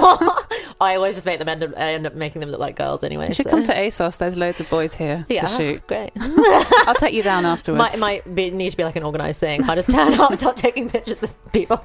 I 0.81 0.97
always 0.97 1.15
just 1.15 1.27
make 1.27 1.39
them 1.39 1.49
end 1.49 1.63
up, 1.63 1.73
I 1.77 1.93
end 1.93 2.07
up 2.07 2.15
making 2.15 2.41
them 2.41 2.51
look 2.51 2.61
like 2.61 2.77
girls 2.77 3.05
anyway. 3.05 3.27
You 3.29 3.35
should 3.35 3.47
so- 3.47 3.51
come 3.51 3.65
to 3.65 3.75
ASOS. 3.75 4.17
There's 4.17 4.39
loads 4.39 4.61
of 4.61 4.71
boys 4.71 4.95
here 4.95 5.27
yeah, 5.29 5.43
to 5.43 5.47
shoot. 5.47 5.87
Great. 5.87 6.11
I'll 6.17 6.95
take 6.95 7.13
you 7.13 7.23
down 7.23 7.45
afterwards. 7.45 7.79
might 7.79 7.99
might 7.99 8.35
be, 8.35 8.51
need 8.51 8.71
to 8.71 8.77
be 8.77 8.85
like 8.85 8.97
an 8.97 9.03
organized 9.03 9.41
thing. 9.41 9.63
I 9.65 9.75
just 9.75 9.91
turn 9.91 10.15
up 10.15 10.31
and 10.31 10.41
start 10.41 10.57
taking 10.57 10.89
pictures 10.89 11.23
of 11.23 11.53
people. 11.53 11.85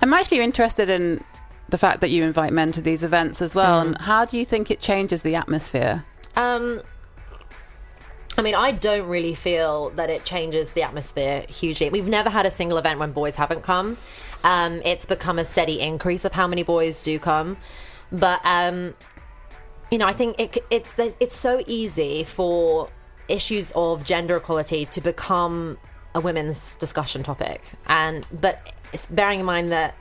I'm 0.00 0.12
actually 0.14 0.40
interested 0.40 0.88
in 0.88 1.24
the 1.68 1.78
fact 1.78 2.00
that 2.02 2.10
you 2.10 2.22
invite 2.22 2.52
men 2.52 2.70
to 2.72 2.80
these 2.80 3.02
events 3.02 3.42
as 3.42 3.54
well. 3.54 3.82
Mm. 3.82 3.86
And 3.86 3.98
how 3.98 4.24
do 4.24 4.38
you 4.38 4.44
think 4.44 4.70
it 4.70 4.78
changes 4.78 5.22
the 5.22 5.34
atmosphere? 5.34 6.04
Um, 6.36 6.82
I 8.38 8.42
mean, 8.42 8.54
I 8.54 8.72
don't 8.72 9.08
really 9.08 9.34
feel 9.34 9.90
that 9.90 10.08
it 10.08 10.24
changes 10.24 10.72
the 10.72 10.82
atmosphere 10.82 11.44
hugely. 11.48 11.90
We've 11.90 12.06
never 12.06 12.30
had 12.30 12.46
a 12.46 12.50
single 12.50 12.78
event 12.78 12.98
when 12.98 13.12
boys 13.12 13.36
haven't 13.36 13.62
come. 13.62 13.98
Um, 14.44 14.82
it's 14.84 15.06
become 15.06 15.38
a 15.38 15.44
steady 15.44 15.80
increase 15.80 16.24
of 16.24 16.32
how 16.32 16.46
many 16.46 16.62
boys 16.62 17.02
do 17.02 17.18
come, 17.18 17.56
but 18.10 18.40
um, 18.44 18.94
you 19.90 19.98
know, 19.98 20.06
I 20.06 20.12
think 20.12 20.40
it, 20.40 20.58
it's 20.70 20.98
it's 20.98 21.36
so 21.36 21.62
easy 21.66 22.24
for 22.24 22.88
issues 23.28 23.72
of 23.76 24.04
gender 24.04 24.36
equality 24.36 24.86
to 24.86 25.00
become 25.00 25.78
a 26.14 26.20
women's 26.20 26.76
discussion 26.76 27.22
topic, 27.22 27.62
and 27.86 28.26
but 28.32 28.72
bearing 29.10 29.40
in 29.40 29.46
mind 29.46 29.70
that 29.70 29.94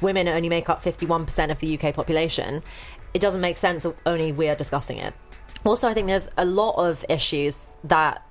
women 0.00 0.28
only 0.28 0.48
make 0.48 0.68
up 0.68 0.82
fifty 0.82 1.06
one 1.06 1.24
percent 1.24 1.50
of 1.50 1.58
the 1.58 1.78
UK 1.78 1.94
population, 1.94 2.62
it 3.14 3.20
doesn't 3.20 3.40
make 3.40 3.56
sense 3.56 3.86
only 4.06 4.30
we're 4.30 4.54
discussing 4.54 4.98
it. 4.98 5.14
Also, 5.64 5.88
I 5.88 5.94
think 5.94 6.06
there's 6.06 6.28
a 6.36 6.44
lot 6.44 6.76
of 6.76 7.04
issues 7.08 7.76
that 7.84 8.22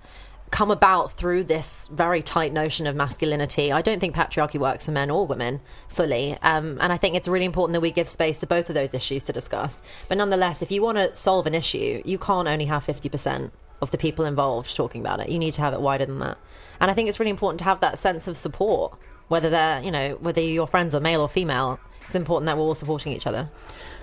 come 0.51 0.72
about 0.72 1.12
through 1.13 1.44
this 1.44 1.88
very 1.88 2.22
tight 2.22 2.51
notion 2.51 2.88
of 2.88 2.96
masculinity. 2.96 3.72
I 3.72 3.82
don't 3.82 4.00
think 4.00 4.15
patriarchy 4.15 4.60
works 4.60 4.86
for 4.86 4.91
men 4.91 5.10
or 5.10 5.27
women 5.27 5.62
fully. 5.88 6.38
Um, 6.41 6.77
and 6.82 6.91
I 6.91 6.98
think 6.98 7.15
it's 7.15 7.27
really 7.27 7.46
important 7.46 7.74
that 7.74 7.82
we 7.82 7.91
give 7.91 8.10
space 8.10 8.39
to 8.39 8.48
both 8.48 8.70
of 8.70 8.75
those 8.75 8.94
issues 8.94 9.25
to 9.25 9.34
discuss. 9.34 9.82
But 10.08 10.18
nonetheless, 10.18 10.62
if 10.62 10.72
you 10.72 10.82
want 10.82 10.98
to 10.98 11.15
solve 11.15 11.48
an 11.48 11.56
issue, 11.56 12.01
you 12.03 12.18
can't 12.18 12.48
only 12.48 12.65
have 12.65 12.84
50% 12.84 13.51
of 13.82 13.91
the 13.91 13.98
people 13.98 14.25
involved 14.25 14.75
talking 14.75 15.01
about 15.01 15.20
it. 15.20 15.29
You 15.29 15.39
need 15.39 15.53
to 15.53 15.62
have 15.62 15.74
it 15.74 15.82
wider 15.82 16.06
than 16.06 16.20
that. 16.20 16.38
And 16.79 16.89
I 16.89 16.94
think 16.94 17.10
it's 17.10 17.20
really 17.20 17.32
important 17.32 17.60
to 17.60 17.65
have 17.65 17.79
that 17.82 18.00
sense 18.00 18.27
of 18.27 18.36
support, 18.36 18.98
whether 19.27 19.50
they're, 19.50 19.82
you 19.82 19.91
know, 19.91 20.18
whether 20.20 20.41
your 20.41 20.68
friends 20.68 20.96
are 20.96 21.00
male 21.00 21.22
or 21.22 21.29
female. 21.29 21.79
It's 22.01 22.15
important 22.15 22.48
that 22.48 22.58
we're 22.58 22.63
all 22.63 22.75
supporting 22.75 23.13
each 23.13 23.27
other. 23.27 23.50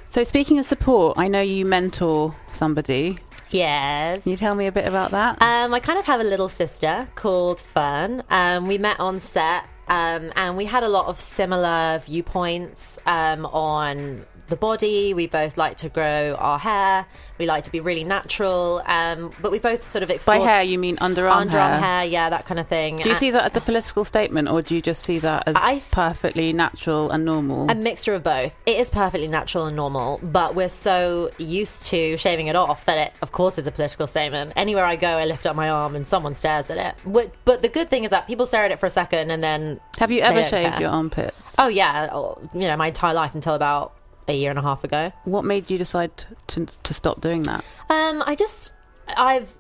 So, 0.09 0.23
speaking 0.23 0.59
of 0.59 0.65
support, 0.65 1.19
I 1.19 1.27
know 1.27 1.41
you 1.41 1.67
mentor 1.67 2.37
somebody 2.53 3.19
Yes. 3.51 4.23
Can 4.23 4.33
you 4.33 4.37
tell 4.37 4.55
me 4.55 4.67
a 4.67 4.73
bit 4.73 4.87
about 4.87 5.13
that? 5.13 5.41
Um, 5.41 5.73
I 5.73 5.81
kind 5.81 5.99
of 5.99 6.05
have 6.07 6.21
a 6.21 6.25
little 6.25 6.49
sister 6.49 7.09
called 7.15 7.61
Fern. 7.61 8.23
Um, 8.31 8.67
we 8.67 8.79
met 8.79 8.99
on 9.01 9.21
set 9.21 9.65
um, 9.89 10.33
and 10.35 10.57
we 10.57 10.65
had 10.65 10.83
a 10.83 10.89
lot 10.89 11.07
of 11.07 11.21
similar 11.21 12.01
viewpoints 12.05 12.99
um, 13.07 13.47
on 13.47 14.27
the 14.49 14.57
body. 14.57 15.15
We 15.15 15.27
both 15.27 15.57
like 15.57 15.79
to 15.79 15.89
grow 15.89 16.35
our 16.35 16.59
hair. 16.59 17.07
We 17.39 17.47
like 17.47 17.65
to 17.65 17.71
be 17.71 17.81
really 17.81 18.05
natural. 18.05 18.83
Um, 18.87 19.33
but 19.41 19.51
we 19.51 19.59
both 19.59 19.83
sort 19.83 20.03
of. 20.03 20.25
By 20.27 20.39
hair, 20.39 20.63
you 20.63 20.79
mean 20.79 20.97
underarm, 20.97 21.49
underarm 21.49 21.79
hair? 21.79 21.81
hair? 21.81 22.05
Yeah, 22.05 22.31
that 22.31 22.47
kind 22.47 22.59
of 22.59 22.69
thing. 22.69 22.99
Do 22.99 23.09
you 23.09 23.15
see 23.15 23.31
that 23.31 23.51
as 23.51 23.57
a 23.57 23.61
political 23.61 24.05
statement, 24.05 24.49
or 24.49 24.63
do 24.63 24.75
you 24.75 24.83
just 24.83 25.03
see 25.03 25.19
that 25.21 25.45
as 25.47 25.57
I, 25.57 25.81
perfectly 25.91 26.53
natural 26.53 27.11
and 27.11 27.25
normal? 27.25 27.71
A 27.71 27.75
mixture 27.75 28.15
of 28.15 28.23
both. 28.23 28.61
It 28.67 28.79
is 28.79 28.91
perfectly 28.91 29.29
natural 29.29 29.67
and 29.67 29.77
normal, 29.77 30.21
but 30.23 30.55
we're 30.55 30.69
so 30.69 31.31
used 31.39 31.87
to 31.87 32.17
shaving 32.17 32.47
it 32.47 32.57
off 32.57 32.85
that 32.87 32.99
it, 32.99 33.13
of 33.23 33.33
course, 33.33 33.59
is 33.59 33.67
a 33.67 33.73
political 33.73 34.07
statement. 34.07 34.53
Anywhere 34.57 34.85
I 34.85 34.97
go, 34.97 35.09
I 35.09 35.27
lift 35.27 35.47
up 35.47 35.57
my 35.57 35.69
arm 35.69 35.97
and 35.97 36.07
someone 36.07 36.35
stares 36.35 36.71
at 36.71 36.79
it. 36.79 37.35
But 37.45 37.63
the 37.63 37.69
good 37.69 37.91
thing 37.91 38.05
is 38.05 38.11
that 38.11 38.27
people 38.27 38.47
stare 38.47 38.65
at 38.65 38.71
it 38.71 38.79
for 38.79 38.87
a 38.87 38.91
second 38.91 39.31
and 39.31 39.43
then. 39.43 39.81
Have 39.99 40.11
you 40.11 40.21
ever 40.21 40.43
shaved 40.43 40.73
care. 40.73 40.81
your 40.83 40.91
armpits? 40.91 41.55
Oh 41.59 41.69
yeah, 41.69 42.07
you 42.55 42.69
know 42.69 42.77
my 42.77 42.89
entire 42.89 43.15
life 43.15 43.35
until 43.35 43.55
about 43.55 43.96
a 44.29 44.35
year 44.35 44.51
and 44.51 44.59
a 44.59 44.63
half 44.63 44.85
ago. 44.85 45.13
What 45.25 45.45
made 45.45 45.71
you 45.71 45.79
decide 45.79 46.11
to 46.49 46.67
to 46.67 46.95
stop 46.95 47.21
doing 47.21 47.43
that? 47.43 47.65
Um, 47.89 48.23
I 48.27 48.35
just 48.35 48.73
I've 49.09 49.55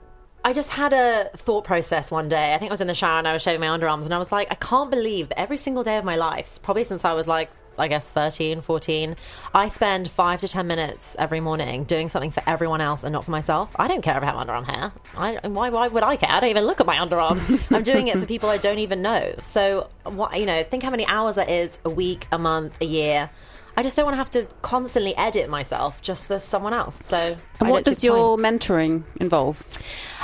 I 0.44 0.52
just 0.52 0.70
had 0.70 0.92
a 0.92 1.30
thought 1.36 1.64
process 1.64 2.10
one 2.10 2.28
day. 2.28 2.54
I 2.54 2.58
think 2.58 2.70
I 2.70 2.72
was 2.72 2.80
in 2.80 2.86
the 2.86 2.94
shower 2.94 3.18
and 3.18 3.26
I 3.26 3.32
was 3.32 3.42
shaving 3.42 3.60
my 3.60 3.66
underarms 3.66 4.04
and 4.04 4.14
I 4.14 4.18
was 4.18 4.30
like, 4.30 4.48
I 4.50 4.54
can't 4.54 4.90
believe 4.90 5.28
that 5.30 5.40
every 5.40 5.56
single 5.56 5.82
day 5.82 5.96
of 5.96 6.04
my 6.04 6.16
life, 6.16 6.60
probably 6.62 6.84
since 6.84 7.04
I 7.04 7.14
was 7.14 7.26
like 7.26 7.50
I 7.78 7.88
guess 7.88 8.08
13, 8.08 8.60
14, 8.60 9.16
I 9.54 9.68
spend 9.68 10.10
five 10.10 10.40
to 10.40 10.48
10 10.48 10.66
minutes 10.66 11.16
every 11.18 11.40
morning 11.40 11.84
doing 11.84 12.08
something 12.08 12.30
for 12.30 12.42
everyone 12.46 12.80
else 12.80 13.04
and 13.04 13.12
not 13.12 13.24
for 13.24 13.30
myself. 13.30 13.74
I 13.78 13.88
don't 13.88 14.02
care 14.02 14.16
if 14.16 14.22
I 14.22 14.26
have 14.26 14.36
underarm 14.36 14.64
hair. 14.64 14.92
I, 15.16 15.46
why, 15.48 15.70
why 15.70 15.88
would 15.88 16.02
I 16.02 16.16
care? 16.16 16.30
I 16.30 16.40
don't 16.40 16.50
even 16.50 16.64
look 16.64 16.80
at 16.80 16.86
my 16.86 16.96
underarms. 16.96 17.66
I'm 17.74 17.82
doing 17.82 18.08
it 18.08 18.18
for 18.18 18.26
people 18.26 18.48
I 18.48 18.58
don't 18.58 18.78
even 18.78 19.02
know. 19.02 19.34
So, 19.42 19.88
what, 20.04 20.38
you 20.38 20.46
know, 20.46 20.62
think 20.62 20.82
how 20.82 20.90
many 20.90 21.06
hours 21.06 21.36
that 21.36 21.50
is 21.50 21.78
a 21.84 21.90
week, 21.90 22.26
a 22.32 22.38
month, 22.38 22.76
a 22.80 22.86
year. 22.86 23.30
I 23.76 23.82
just 23.82 23.96
don't 23.96 24.06
want 24.06 24.14
to 24.14 24.18
have 24.18 24.30
to 24.30 24.46
constantly 24.62 25.16
edit 25.16 25.50
myself 25.50 26.00
just 26.00 26.26
for 26.26 26.38
someone 26.38 26.72
else. 26.72 26.98
So, 27.04 27.36
and 27.60 27.68
what 27.68 27.84
does 27.84 28.02
your 28.02 28.38
mentoring 28.38 29.04
involve? 29.20 29.62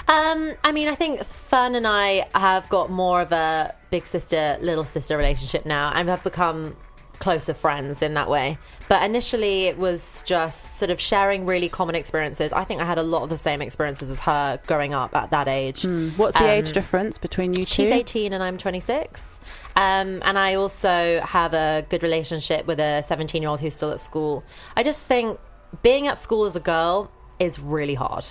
Um, 0.08 0.54
I 0.64 0.72
mean, 0.72 0.88
I 0.88 0.94
think 0.94 1.22
Fern 1.22 1.74
and 1.74 1.86
I 1.86 2.26
have 2.34 2.68
got 2.68 2.90
more 2.90 3.20
of 3.20 3.30
a 3.32 3.74
big 3.90 4.06
sister, 4.06 4.56
little 4.60 4.84
sister 4.84 5.16
relationship 5.16 5.66
now, 5.66 5.92
and 5.94 6.08
have 6.08 6.24
become 6.24 6.76
closer 7.22 7.54
friends 7.54 8.02
in 8.02 8.14
that 8.14 8.28
way. 8.28 8.58
But 8.88 9.04
initially, 9.04 9.66
it 9.66 9.78
was 9.78 10.22
just 10.26 10.76
sort 10.78 10.90
of 10.90 11.00
sharing 11.00 11.46
really 11.46 11.68
common 11.68 11.94
experiences. 11.94 12.52
I 12.52 12.64
think 12.64 12.80
I 12.80 12.84
had 12.84 12.98
a 12.98 13.02
lot 13.04 13.22
of 13.22 13.28
the 13.28 13.36
same 13.36 13.62
experiences 13.62 14.10
as 14.10 14.18
her 14.20 14.58
growing 14.66 14.92
up 14.92 15.14
at 15.14 15.30
that 15.30 15.46
age. 15.46 15.82
Mm. 15.82 16.18
What's 16.18 16.36
the 16.36 16.44
um, 16.44 16.50
age 16.50 16.72
difference 16.72 17.18
between 17.18 17.54
you 17.54 17.64
two? 17.64 17.84
She's 17.84 17.92
18 17.92 18.32
and 18.32 18.42
I'm 18.42 18.58
26. 18.58 19.38
Um, 19.74 20.22
and 20.24 20.38
I 20.38 20.54
also 20.54 21.20
have 21.24 21.54
a 21.54 21.86
good 21.88 22.02
relationship 22.02 22.66
with 22.66 22.78
a 22.78 23.02
17 23.02 23.42
year 23.42 23.50
old 23.50 23.60
who's 23.60 23.74
still 23.74 23.90
at 23.90 24.00
school. 24.00 24.44
I 24.76 24.82
just 24.82 25.06
think 25.06 25.38
being 25.82 26.06
at 26.08 26.18
school 26.18 26.44
as 26.44 26.56
a 26.56 26.60
girl 26.60 27.10
is 27.38 27.58
really 27.58 27.94
hard. 27.94 28.26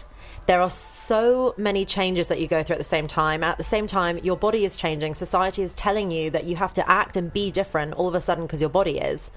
There 0.48 0.62
are 0.62 0.70
so 0.70 1.54
many 1.58 1.86
changes 1.86 2.28
that 2.28 2.40
you 2.40 2.48
go 2.48 2.64
through 2.64 2.76
at 2.76 2.80
the 2.80 2.84
same 2.84 3.08
time. 3.08 3.44
At 3.44 3.58
the 3.58 3.64
same 3.64 3.88
time, 3.88 4.18
your 4.20 4.38
body 4.38 4.66
is 4.66 4.76
changing. 4.76 5.14
Society 5.14 5.62
is 5.62 5.74
telling 5.74 6.12
you 6.12 6.30
that 6.32 6.46
you 6.46 6.56
have 6.56 6.74
to 6.74 6.90
act 6.90 7.16
and 7.16 7.32
be 7.32 7.52
different 7.52 7.94
all 7.94 8.08
of 8.08 8.16
a 8.16 8.22
sudden 8.22 8.46
because 8.46 8.62
your 8.62 8.70
body 8.70 8.98
is. 8.98 9.32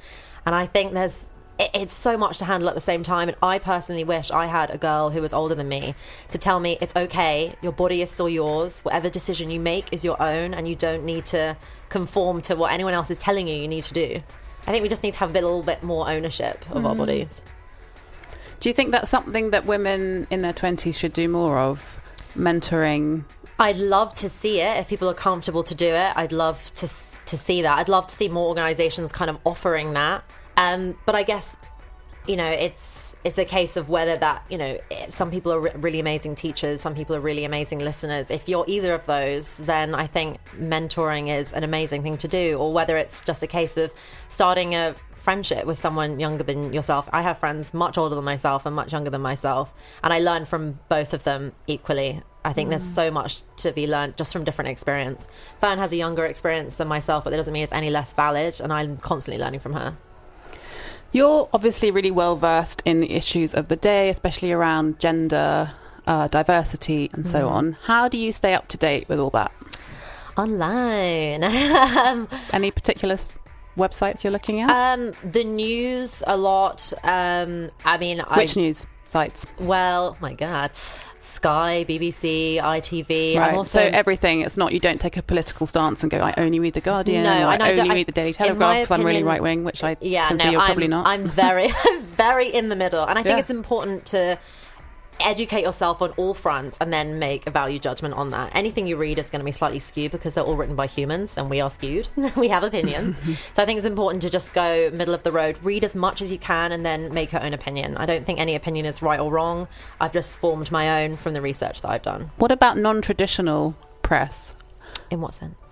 And 0.46 0.54
I 0.54 0.66
think 0.66 0.92
there's 0.92 1.30
it's 1.58 1.92
so 1.92 2.16
much 2.16 2.38
to 2.38 2.44
handle 2.44 2.68
at 2.68 2.74
the 2.74 2.80
same 2.80 3.02
time. 3.02 3.28
And 3.28 3.36
I 3.42 3.58
personally 3.58 4.04
wish 4.04 4.30
I 4.30 4.46
had 4.46 4.70
a 4.70 4.78
girl 4.78 5.10
who 5.10 5.20
was 5.20 5.32
older 5.32 5.54
than 5.54 5.68
me 5.68 5.94
to 6.30 6.38
tell 6.38 6.60
me 6.60 6.78
it's 6.80 6.94
okay, 6.96 7.54
your 7.62 7.72
body 7.72 8.02
is 8.02 8.10
still 8.10 8.28
yours. 8.28 8.80
Whatever 8.80 9.08
decision 9.08 9.50
you 9.50 9.60
make 9.60 9.92
is 9.92 10.04
your 10.04 10.20
own, 10.20 10.54
and 10.54 10.66
you 10.66 10.74
don't 10.74 11.04
need 11.04 11.24
to 11.26 11.56
conform 11.88 12.42
to 12.42 12.56
what 12.56 12.72
anyone 12.72 12.94
else 12.94 13.10
is 13.10 13.18
telling 13.18 13.48
you 13.48 13.54
you 13.54 13.68
need 13.68 13.84
to 13.84 13.94
do. 13.94 14.22
I 14.66 14.72
think 14.72 14.82
we 14.82 14.88
just 14.88 15.02
need 15.02 15.14
to 15.14 15.20
have 15.20 15.30
a 15.30 15.34
little 15.34 15.62
bit 15.62 15.82
more 15.82 16.08
ownership 16.08 16.56
of 16.70 16.82
mm. 16.82 16.88
our 16.88 16.96
bodies. 16.96 17.42
Do 18.60 18.68
you 18.68 18.72
think 18.72 18.92
that's 18.92 19.10
something 19.10 19.50
that 19.50 19.66
women 19.66 20.26
in 20.30 20.42
their 20.42 20.54
20s 20.54 20.98
should 20.98 21.12
do 21.12 21.28
more 21.28 21.58
of? 21.58 22.00
Mentoring? 22.34 23.24
I'd 23.58 23.76
love 23.76 24.14
to 24.14 24.28
see 24.28 24.60
it 24.60 24.78
if 24.78 24.88
people 24.88 25.08
are 25.08 25.14
comfortable 25.14 25.62
to 25.64 25.74
do 25.74 25.86
it. 25.86 26.16
I'd 26.16 26.32
love 26.32 26.72
to 26.74 26.88
to 27.26 27.38
see 27.38 27.62
that. 27.62 27.78
I'd 27.78 27.88
love 27.88 28.06
to 28.06 28.14
see 28.14 28.28
more 28.28 28.48
organizations 28.48 29.12
kind 29.12 29.30
of 29.30 29.38
offering 29.44 29.92
that. 29.94 30.24
Um, 30.56 30.96
but 31.06 31.14
I 31.14 31.22
guess 31.22 31.56
you 32.26 32.36
know 32.36 32.46
it's 32.46 33.14
it's 33.24 33.38
a 33.38 33.44
case 33.44 33.76
of 33.76 33.88
whether 33.88 34.16
that 34.16 34.44
you 34.50 34.58
know 34.58 34.78
some 35.08 35.30
people 35.30 35.52
are 35.52 35.60
really 35.60 35.98
amazing 35.98 36.34
teachers, 36.34 36.82
some 36.82 36.94
people 36.94 37.16
are 37.16 37.20
really 37.20 37.44
amazing 37.44 37.78
listeners. 37.78 38.30
If 38.30 38.48
you're 38.48 38.66
either 38.68 38.92
of 38.92 39.06
those, 39.06 39.56
then 39.58 39.94
I 39.94 40.06
think 40.06 40.44
mentoring 40.50 41.28
is 41.36 41.52
an 41.52 41.64
amazing 41.64 42.02
thing 42.02 42.18
to 42.18 42.28
do. 42.28 42.58
Or 42.58 42.72
whether 42.72 42.96
it's 42.96 43.22
just 43.22 43.42
a 43.42 43.46
case 43.46 43.76
of 43.76 43.92
starting 44.28 44.74
a 44.74 44.94
friendship 45.14 45.64
with 45.64 45.78
someone 45.78 46.20
younger 46.20 46.44
than 46.44 46.74
yourself. 46.74 47.08
I 47.10 47.22
have 47.22 47.38
friends 47.38 47.72
much 47.72 47.96
older 47.96 48.14
than 48.14 48.24
myself 48.24 48.66
and 48.66 48.76
much 48.76 48.92
younger 48.92 49.08
than 49.08 49.22
myself, 49.22 49.74
and 50.02 50.12
I 50.12 50.18
learn 50.18 50.44
from 50.44 50.78
both 50.90 51.14
of 51.14 51.24
them 51.24 51.52
equally. 51.66 52.20
I 52.44 52.52
think 52.52 52.66
mm. 52.66 52.70
there's 52.70 52.84
so 52.84 53.10
much 53.10 53.40
to 53.56 53.72
be 53.72 53.86
learned 53.86 54.18
just 54.18 54.34
from 54.34 54.44
different 54.44 54.68
experience. 54.68 55.26
Fern 55.60 55.78
has 55.78 55.92
a 55.92 55.96
younger 55.96 56.26
experience 56.26 56.74
than 56.74 56.88
myself, 56.88 57.24
but 57.24 57.30
that 57.30 57.38
doesn't 57.38 57.54
mean 57.54 57.62
it's 57.62 57.72
any 57.72 57.88
less 57.88 58.12
valid, 58.12 58.60
and 58.60 58.70
I'm 58.70 58.98
constantly 58.98 59.42
learning 59.42 59.60
from 59.60 59.72
her. 59.72 59.96
You're 61.14 61.48
obviously 61.52 61.92
really 61.92 62.10
well 62.10 62.34
versed 62.34 62.82
in 62.84 62.98
the 62.98 63.12
issues 63.12 63.54
of 63.54 63.68
the 63.68 63.76
day, 63.76 64.08
especially 64.08 64.50
around 64.50 64.98
gender, 64.98 65.70
uh, 66.08 66.26
diversity, 66.26 67.08
and 67.12 67.24
so 67.24 67.46
mm. 67.46 67.50
on. 67.52 67.76
How 67.84 68.08
do 68.08 68.18
you 68.18 68.32
stay 68.32 68.52
up 68.52 68.66
to 68.66 68.76
date 68.76 69.08
with 69.08 69.20
all 69.20 69.30
that? 69.30 69.52
Online. 70.36 71.44
Any 72.52 72.72
particular 72.72 73.16
websites 73.76 74.24
you're 74.24 74.32
looking 74.32 74.60
at? 74.60 74.70
Um, 74.70 75.12
the 75.22 75.44
news 75.44 76.24
a 76.26 76.36
lot. 76.36 76.92
Um, 77.04 77.70
I 77.84 77.96
mean, 77.96 78.18
which 78.34 78.56
I, 78.56 78.60
news 78.60 78.84
sites? 79.04 79.46
Well, 79.60 80.16
my 80.20 80.34
God, 80.34 80.72
Sky, 81.24 81.84
BBC, 81.88 82.60
ITV. 82.60 83.36
Right. 83.36 83.54
Also, 83.54 83.78
so 83.78 83.84
everything. 83.84 84.42
It's 84.42 84.56
not 84.56 84.72
you 84.72 84.80
don't 84.80 85.00
take 85.00 85.16
a 85.16 85.22
political 85.22 85.66
stance 85.66 86.02
and 86.02 86.10
go. 86.10 86.18
I 86.18 86.34
only 86.36 86.60
read 86.60 86.74
the 86.74 86.80
Guardian. 86.80 87.24
No, 87.24 87.48
I, 87.48 87.56
I 87.56 87.74
only 87.74 87.96
read 87.96 88.06
the 88.06 88.12
Daily 88.12 88.32
Telegraph 88.32 88.82
because 88.82 88.90
I'm 88.90 89.06
really 89.06 89.22
right 89.22 89.42
wing, 89.42 89.64
which 89.64 89.82
I 89.82 89.96
yeah, 90.00 90.28
no, 90.30 90.50
you're 90.50 90.60
I'm, 90.60 90.66
probably 90.66 90.88
not. 90.88 91.06
I'm 91.06 91.24
very, 91.24 91.70
very 92.02 92.48
in 92.48 92.68
the 92.68 92.76
middle, 92.76 93.04
and 93.04 93.18
I 93.18 93.22
think 93.22 93.34
yeah. 93.34 93.38
it's 93.38 93.50
important 93.50 94.06
to 94.06 94.38
educate 95.20 95.62
yourself 95.62 96.02
on 96.02 96.10
all 96.12 96.34
fronts 96.34 96.78
and 96.80 96.92
then 96.92 97.18
make 97.18 97.46
a 97.46 97.50
value 97.50 97.78
judgment 97.78 98.14
on 98.14 98.30
that. 98.30 98.54
Anything 98.54 98.86
you 98.86 98.96
read 98.96 99.18
is 99.18 99.30
going 99.30 99.40
to 99.40 99.44
be 99.44 99.52
slightly 99.52 99.78
skewed 99.78 100.12
because 100.12 100.34
they're 100.34 100.44
all 100.44 100.56
written 100.56 100.76
by 100.76 100.86
humans 100.86 101.36
and 101.36 101.50
we 101.50 101.60
are 101.60 101.70
skewed. 101.70 102.08
we 102.36 102.48
have 102.48 102.62
opinions. 102.62 103.16
so 103.54 103.62
I 103.62 103.66
think 103.66 103.76
it's 103.78 103.86
important 103.86 104.22
to 104.22 104.30
just 104.30 104.54
go 104.54 104.90
middle 104.90 105.14
of 105.14 105.22
the 105.22 105.32
road, 105.32 105.58
read 105.62 105.84
as 105.84 105.96
much 105.96 106.22
as 106.22 106.30
you 106.30 106.38
can 106.38 106.72
and 106.72 106.84
then 106.84 107.12
make 107.12 107.32
your 107.32 107.44
own 107.44 107.54
opinion. 107.54 107.96
I 107.96 108.06
don't 108.06 108.24
think 108.24 108.40
any 108.40 108.54
opinion 108.54 108.86
is 108.86 109.02
right 109.02 109.20
or 109.20 109.30
wrong. 109.30 109.68
I've 110.00 110.12
just 110.12 110.38
formed 110.38 110.70
my 110.70 111.04
own 111.04 111.16
from 111.16 111.34
the 111.34 111.40
research 111.40 111.80
that 111.82 111.90
I've 111.90 112.02
done. 112.02 112.30
What 112.36 112.52
about 112.52 112.76
non 112.76 113.02
traditional 113.02 113.76
press? 114.02 114.56
In 115.10 115.20
what 115.20 115.34
sense? 115.34 115.63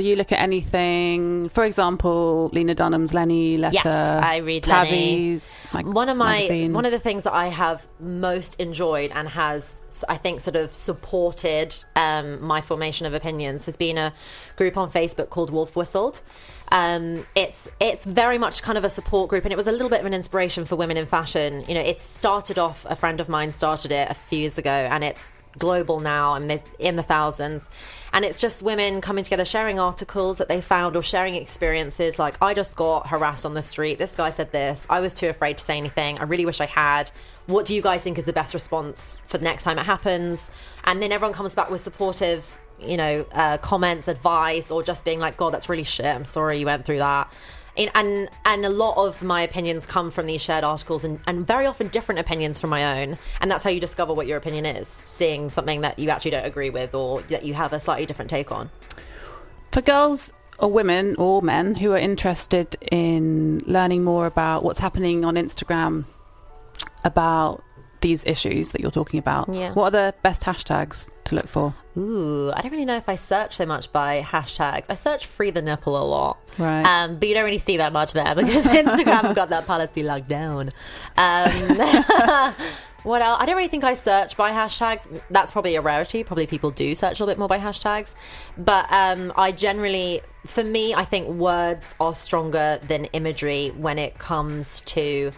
Do 0.00 0.08
you 0.08 0.16
look 0.16 0.32
at 0.32 0.40
anything? 0.40 1.50
For 1.50 1.64
example, 1.64 2.48
Lena 2.54 2.74
Dunham's 2.74 3.12
Lenny 3.12 3.58
letter. 3.58 3.74
Yes, 3.74 3.86
I 3.86 4.38
read 4.38 4.66
Lenny. 4.66 4.88
Tabby's, 4.88 5.52
like, 5.74 5.84
one 5.84 6.08
of 6.08 6.16
my 6.16 6.38
magazine. 6.38 6.72
one 6.72 6.86
of 6.86 6.92
the 6.92 6.98
things 6.98 7.24
that 7.24 7.34
I 7.34 7.48
have 7.48 7.86
most 8.00 8.58
enjoyed 8.58 9.12
and 9.14 9.28
has 9.28 9.82
I 10.08 10.16
think 10.16 10.40
sort 10.40 10.56
of 10.56 10.72
supported 10.72 11.74
um, 11.96 12.42
my 12.42 12.62
formation 12.62 13.06
of 13.06 13.12
opinions 13.12 13.66
has 13.66 13.76
been 13.76 13.98
a 13.98 14.14
group 14.56 14.78
on 14.78 14.90
Facebook 14.90 15.28
called 15.28 15.50
Wolf 15.50 15.76
Whistled. 15.76 16.22
Um, 16.72 17.26
it's 17.34 17.68
it's 17.78 18.06
very 18.06 18.38
much 18.38 18.62
kind 18.62 18.78
of 18.78 18.84
a 18.84 18.90
support 18.90 19.28
group, 19.28 19.44
and 19.44 19.52
it 19.52 19.56
was 19.56 19.66
a 19.66 19.72
little 19.72 19.90
bit 19.90 20.00
of 20.00 20.06
an 20.06 20.14
inspiration 20.14 20.64
for 20.64 20.76
women 20.76 20.96
in 20.96 21.04
fashion. 21.04 21.62
You 21.68 21.74
know, 21.74 21.80
it 21.82 22.00
started 22.00 22.58
off. 22.58 22.86
A 22.88 22.96
friend 22.96 23.20
of 23.20 23.28
mine 23.28 23.52
started 23.52 23.92
it 23.92 24.10
a 24.10 24.14
few 24.14 24.38
years 24.38 24.56
ago, 24.56 24.70
and 24.70 25.04
it's 25.04 25.32
global 25.58 26.00
now, 26.00 26.34
and 26.34 26.48
they're 26.48 26.62
in 26.78 26.96
the 26.96 27.02
thousands. 27.02 27.68
And 28.12 28.24
it's 28.24 28.40
just 28.40 28.62
women 28.62 29.00
coming 29.00 29.22
together, 29.24 29.44
sharing 29.44 29.78
articles 29.78 30.38
that 30.38 30.48
they 30.48 30.60
found 30.60 30.96
or 30.96 31.02
sharing 31.02 31.34
experiences. 31.34 32.18
Like, 32.18 32.36
I 32.42 32.54
just 32.54 32.76
got 32.76 33.06
harassed 33.08 33.46
on 33.46 33.54
the 33.54 33.62
street. 33.62 33.98
This 33.98 34.16
guy 34.16 34.30
said 34.30 34.50
this. 34.52 34.86
I 34.90 35.00
was 35.00 35.14
too 35.14 35.28
afraid 35.28 35.58
to 35.58 35.64
say 35.64 35.78
anything. 35.78 36.18
I 36.18 36.24
really 36.24 36.46
wish 36.46 36.60
I 36.60 36.66
had. 36.66 37.10
What 37.46 37.66
do 37.66 37.74
you 37.74 37.82
guys 37.82 38.02
think 38.02 38.18
is 38.18 38.24
the 38.24 38.32
best 38.32 38.52
response 38.54 39.18
for 39.26 39.38
the 39.38 39.44
next 39.44 39.64
time 39.64 39.78
it 39.78 39.84
happens? 39.84 40.50
And 40.84 41.00
then 41.02 41.12
everyone 41.12 41.34
comes 41.34 41.54
back 41.54 41.70
with 41.70 41.80
supportive, 41.80 42.58
you 42.80 42.96
know, 42.96 43.26
uh, 43.32 43.58
comments, 43.58 44.08
advice, 44.08 44.70
or 44.70 44.82
just 44.82 45.04
being 45.04 45.20
like, 45.20 45.36
God, 45.36 45.52
that's 45.52 45.68
really 45.68 45.84
shit. 45.84 46.06
I'm 46.06 46.24
sorry 46.24 46.58
you 46.58 46.66
went 46.66 46.84
through 46.84 46.98
that. 46.98 47.32
And, 47.76 48.28
and 48.44 48.66
a 48.66 48.68
lot 48.68 48.96
of 48.96 49.22
my 49.22 49.42
opinions 49.42 49.86
come 49.86 50.10
from 50.10 50.26
these 50.26 50.42
shared 50.42 50.64
articles 50.64 51.04
and, 51.04 51.20
and 51.26 51.46
very 51.46 51.66
often 51.66 51.88
different 51.88 52.18
opinions 52.18 52.60
from 52.60 52.70
my 52.70 53.02
own. 53.02 53.16
And 53.40 53.50
that's 53.50 53.64
how 53.64 53.70
you 53.70 53.80
discover 53.80 54.12
what 54.12 54.26
your 54.26 54.36
opinion 54.36 54.66
is 54.66 54.88
seeing 54.88 55.50
something 55.50 55.80
that 55.82 55.98
you 55.98 56.10
actually 56.10 56.32
don't 56.32 56.44
agree 56.44 56.70
with 56.70 56.94
or 56.94 57.22
that 57.22 57.44
you 57.44 57.54
have 57.54 57.72
a 57.72 57.80
slightly 57.80 58.06
different 58.06 58.28
take 58.30 58.52
on. 58.52 58.70
For 59.72 59.80
girls 59.80 60.32
or 60.58 60.70
women 60.70 61.14
or 61.16 61.40
men 61.42 61.76
who 61.76 61.92
are 61.92 61.98
interested 61.98 62.76
in 62.90 63.60
learning 63.66 64.04
more 64.04 64.26
about 64.26 64.62
what's 64.62 64.80
happening 64.80 65.24
on 65.24 65.36
Instagram 65.36 66.04
about 67.04 67.62
these 68.00 68.24
issues 68.24 68.72
that 68.72 68.80
you're 68.80 68.90
talking 68.90 69.18
about, 69.18 69.48
Yeah. 69.54 69.72
what 69.74 69.86
are 69.86 69.90
the 69.90 70.14
best 70.22 70.42
hashtags 70.44 71.08
to 71.30 71.36
look 71.36 71.48
for? 71.48 71.74
Ooh, 71.96 72.52
I 72.52 72.60
don't 72.60 72.70
really 72.70 72.84
know 72.84 72.96
if 72.96 73.08
I 73.08 73.16
search 73.16 73.56
so 73.56 73.66
much 73.66 73.92
by 73.92 74.22
hashtags. 74.22 74.84
I 74.88 74.94
search 74.94 75.26
free 75.26 75.50
the 75.50 75.62
nipple 75.62 76.00
a 76.00 76.04
lot. 76.04 76.38
Right. 76.58 76.82
Um, 76.82 77.18
but 77.18 77.28
you 77.28 77.34
don't 77.34 77.44
really 77.44 77.58
see 77.58 77.78
that 77.78 77.92
much 77.92 78.12
there 78.12 78.34
because 78.34 78.66
Instagram 78.66 79.22
have 79.22 79.34
got 79.34 79.50
that 79.50 79.66
policy 79.66 80.02
locked 80.02 80.28
down. 80.28 80.70
Um, 81.16 81.50
what 83.02 83.22
else? 83.22 83.38
I 83.40 83.46
don't 83.46 83.56
really 83.56 83.68
think 83.68 83.84
I 83.84 83.94
search 83.94 84.36
by 84.36 84.50
hashtags. 84.52 85.08
That's 85.30 85.50
probably 85.50 85.74
a 85.76 85.80
rarity. 85.80 86.22
Probably 86.22 86.46
people 86.46 86.70
do 86.70 86.94
search 86.94 87.18
a 87.18 87.24
little 87.24 87.28
bit 87.28 87.38
more 87.38 87.48
by 87.48 87.58
hashtags. 87.58 88.14
But 88.56 88.86
um, 88.92 89.32
I 89.36 89.52
generally, 89.52 90.20
for 90.46 90.62
me, 90.62 90.94
I 90.94 91.04
think 91.04 91.28
words 91.28 91.94
are 91.98 92.14
stronger 92.14 92.78
than 92.82 93.06
imagery 93.06 93.68
when 93.70 93.98
it 93.98 94.18
comes 94.18 94.80
to 94.82 95.32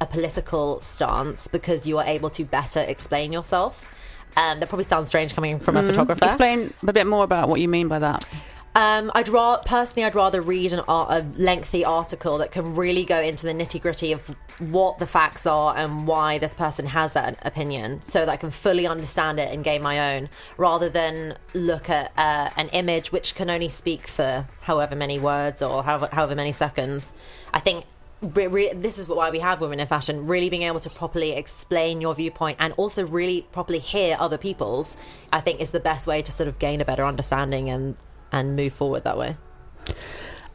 a 0.00 0.06
political 0.06 0.80
stance 0.80 1.46
because 1.46 1.86
you 1.86 1.98
are 1.98 2.04
able 2.06 2.30
to 2.30 2.44
better 2.44 2.80
explain 2.80 3.32
yourself. 3.32 3.94
Um, 4.36 4.60
that 4.60 4.68
probably 4.68 4.84
sounds 4.84 5.08
strange 5.08 5.34
coming 5.34 5.58
from 5.58 5.76
a 5.76 5.82
photographer. 5.82 6.24
Explain 6.24 6.72
a 6.86 6.92
bit 6.92 7.06
more 7.06 7.24
about 7.24 7.48
what 7.48 7.60
you 7.60 7.68
mean 7.68 7.88
by 7.88 7.98
that. 7.98 8.24
Um, 8.72 9.10
I'd 9.16 9.28
rather 9.28 9.60
personally, 9.66 10.04
I'd 10.04 10.14
rather 10.14 10.40
read 10.40 10.72
an 10.72 10.80
art, 10.86 11.10
a 11.10 11.26
lengthy 11.36 11.84
article 11.84 12.38
that 12.38 12.52
can 12.52 12.76
really 12.76 13.04
go 13.04 13.18
into 13.18 13.44
the 13.44 13.52
nitty 13.52 13.82
gritty 13.82 14.12
of 14.12 14.20
what 14.60 14.98
the 14.98 15.08
facts 15.08 15.44
are 15.44 15.76
and 15.76 16.06
why 16.06 16.38
this 16.38 16.54
person 16.54 16.86
has 16.86 17.14
that 17.14 17.36
opinion, 17.44 18.00
so 18.04 18.20
that 18.20 18.28
I 18.28 18.36
can 18.36 18.52
fully 18.52 18.86
understand 18.86 19.40
it 19.40 19.52
and 19.52 19.64
gain 19.64 19.82
my 19.82 20.14
own, 20.14 20.28
rather 20.56 20.88
than 20.88 21.36
look 21.52 21.90
at 21.90 22.12
uh, 22.16 22.50
an 22.56 22.68
image 22.68 23.10
which 23.10 23.34
can 23.34 23.50
only 23.50 23.68
speak 23.68 24.06
for 24.06 24.46
however 24.60 24.94
many 24.94 25.18
words 25.18 25.62
or 25.62 25.82
however, 25.82 26.08
however 26.12 26.36
many 26.36 26.52
seconds. 26.52 27.12
I 27.52 27.58
think. 27.58 27.86
Re- 28.22 28.46
re- 28.46 28.72
this 28.74 28.98
is 28.98 29.08
why 29.08 29.30
we 29.30 29.38
have 29.40 29.60
women 29.60 29.80
in 29.80 29.86
fashion 29.86 30.26
really 30.26 30.50
being 30.50 30.62
able 30.62 30.80
to 30.80 30.90
properly 30.90 31.32
explain 31.32 32.00
your 32.00 32.14
viewpoint 32.14 32.56
and 32.60 32.72
also 32.76 33.06
really 33.06 33.46
properly 33.52 33.78
hear 33.78 34.16
other 34.20 34.36
people's 34.38 34.96
i 35.32 35.40
think 35.40 35.60
is 35.60 35.70
the 35.70 35.80
best 35.80 36.06
way 36.06 36.20
to 36.22 36.30
sort 36.30 36.48
of 36.48 36.58
gain 36.58 36.80
a 36.80 36.84
better 36.84 37.04
understanding 37.04 37.70
and 37.70 37.96
and 38.32 38.54
move 38.56 38.72
forward 38.72 39.04
that 39.04 39.16
way 39.18 39.36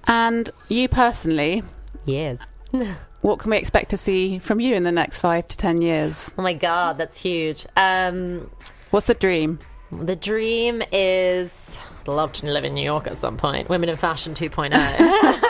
And 0.07 0.49
you 0.69 0.87
personally, 0.87 1.63
Yes. 2.05 2.37
what 3.21 3.39
can 3.39 3.49
we 3.51 3.57
expect 3.57 3.89
to 3.89 3.97
see 3.97 4.37
from 4.37 4.59
you 4.59 4.75
in 4.75 4.83
the 4.83 4.91
next 4.91 5.17
five 5.19 5.47
to 5.47 5.57
ten 5.57 5.81
years? 5.81 6.31
Oh 6.37 6.43
my 6.43 6.53
god, 6.53 6.97
that's 6.99 7.21
huge. 7.21 7.65
Um, 7.75 8.51
What's 8.91 9.07
the 9.07 9.15
dream? 9.15 9.57
the 9.91 10.15
dream 10.15 10.83
is 10.91 11.77
I'd 12.01 12.07
love 12.07 12.33
to 12.33 12.45
live 12.51 12.65
in 12.65 12.73
New 12.75 12.83
York 12.83 13.07
at 13.07 13.17
some 13.17 13.37
point. 13.37 13.67
Women 13.69 13.89
in 13.89 13.95
Fashion 13.95 14.33
2.0. 14.35 14.69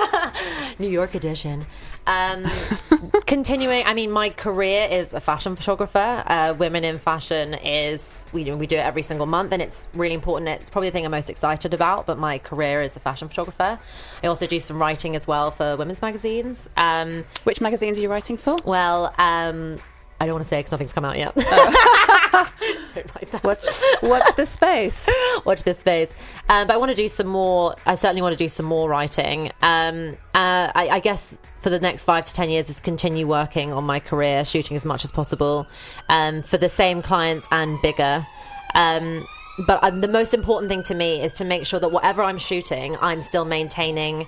New 0.79 0.87
York 0.89 1.15
edition. 1.15 1.65
Um, 2.07 2.45
continuing, 3.25 3.83
I 3.85 3.93
mean, 3.93 4.11
my 4.11 4.29
career 4.29 4.87
is 4.89 5.13
a 5.13 5.19
fashion 5.19 5.55
photographer. 5.55 6.23
Uh, 6.25 6.53
Women 6.57 6.83
in 6.83 6.99
Fashion 6.99 7.55
is 7.55 8.25
we 8.31 8.43
do, 8.43 8.55
we 8.55 8.67
do 8.67 8.75
it 8.75 8.85
every 8.85 9.01
single 9.01 9.25
month, 9.25 9.51
and 9.51 9.61
it's 9.61 9.87
really 9.93 10.13
important. 10.15 10.49
It's 10.49 10.69
probably 10.69 10.89
the 10.89 10.93
thing 10.93 11.05
I'm 11.05 11.11
most 11.11 11.29
excited 11.29 11.73
about. 11.73 12.05
But 12.05 12.17
my 12.19 12.37
career 12.37 12.81
is 12.81 12.95
a 12.95 12.99
fashion 12.99 13.27
photographer. 13.27 13.79
I 14.23 14.27
also 14.27 14.45
do 14.47 14.59
some 14.59 14.79
writing 14.79 15.15
as 15.15 15.27
well 15.27 15.51
for 15.51 15.75
women's 15.77 16.01
magazines. 16.01 16.69
Um, 16.77 17.25
Which 17.43 17.61
magazines 17.61 17.97
are 17.97 18.01
you 18.01 18.09
writing 18.09 18.37
for? 18.37 18.57
well, 18.65 19.13
um, 19.17 19.77
I 20.19 20.25
don't 20.25 20.35
want 20.35 20.45
to 20.45 20.49
say 20.49 20.59
because 20.59 20.71
nothing's 20.71 20.93
come 20.93 21.05
out 21.05 21.17
yet. 21.17 21.33
That. 21.35 22.21
Watch, 23.43 23.65
watch 24.01 24.35
the 24.35 24.45
space. 24.45 25.09
Watch 25.45 25.63
this 25.63 25.79
space. 25.79 26.11
Um, 26.47 26.67
but 26.67 26.73
I 26.73 26.77
want 26.77 26.91
to 26.91 26.95
do 26.95 27.09
some 27.09 27.27
more. 27.27 27.75
I 27.85 27.95
certainly 27.95 28.21
want 28.21 28.33
to 28.33 28.37
do 28.37 28.47
some 28.47 28.65
more 28.65 28.89
writing. 28.89 29.51
Um, 29.61 30.17
uh, 30.33 30.71
I, 30.73 30.89
I 30.91 30.99
guess 30.99 31.37
for 31.57 31.69
the 31.69 31.79
next 31.79 32.05
five 32.05 32.23
to 32.25 32.33
ten 32.33 32.49
years 32.49 32.69
is 32.69 32.79
continue 32.79 33.27
working 33.27 33.73
on 33.73 33.83
my 33.83 33.99
career, 33.99 34.45
shooting 34.45 34.77
as 34.77 34.85
much 34.85 35.03
as 35.03 35.11
possible 35.11 35.67
um, 36.09 36.41
for 36.41 36.57
the 36.57 36.69
same 36.69 37.01
clients 37.01 37.47
and 37.51 37.81
bigger. 37.81 38.25
Um, 38.73 39.25
but 39.67 39.83
um, 39.83 40.01
the 40.01 40.07
most 40.07 40.33
important 40.33 40.69
thing 40.69 40.83
to 40.83 40.95
me 40.95 41.21
is 41.21 41.33
to 41.35 41.45
make 41.45 41.65
sure 41.65 41.79
that 41.79 41.89
whatever 41.89 42.23
I'm 42.23 42.37
shooting, 42.37 42.97
I'm 43.01 43.21
still 43.21 43.45
maintaining 43.45 44.27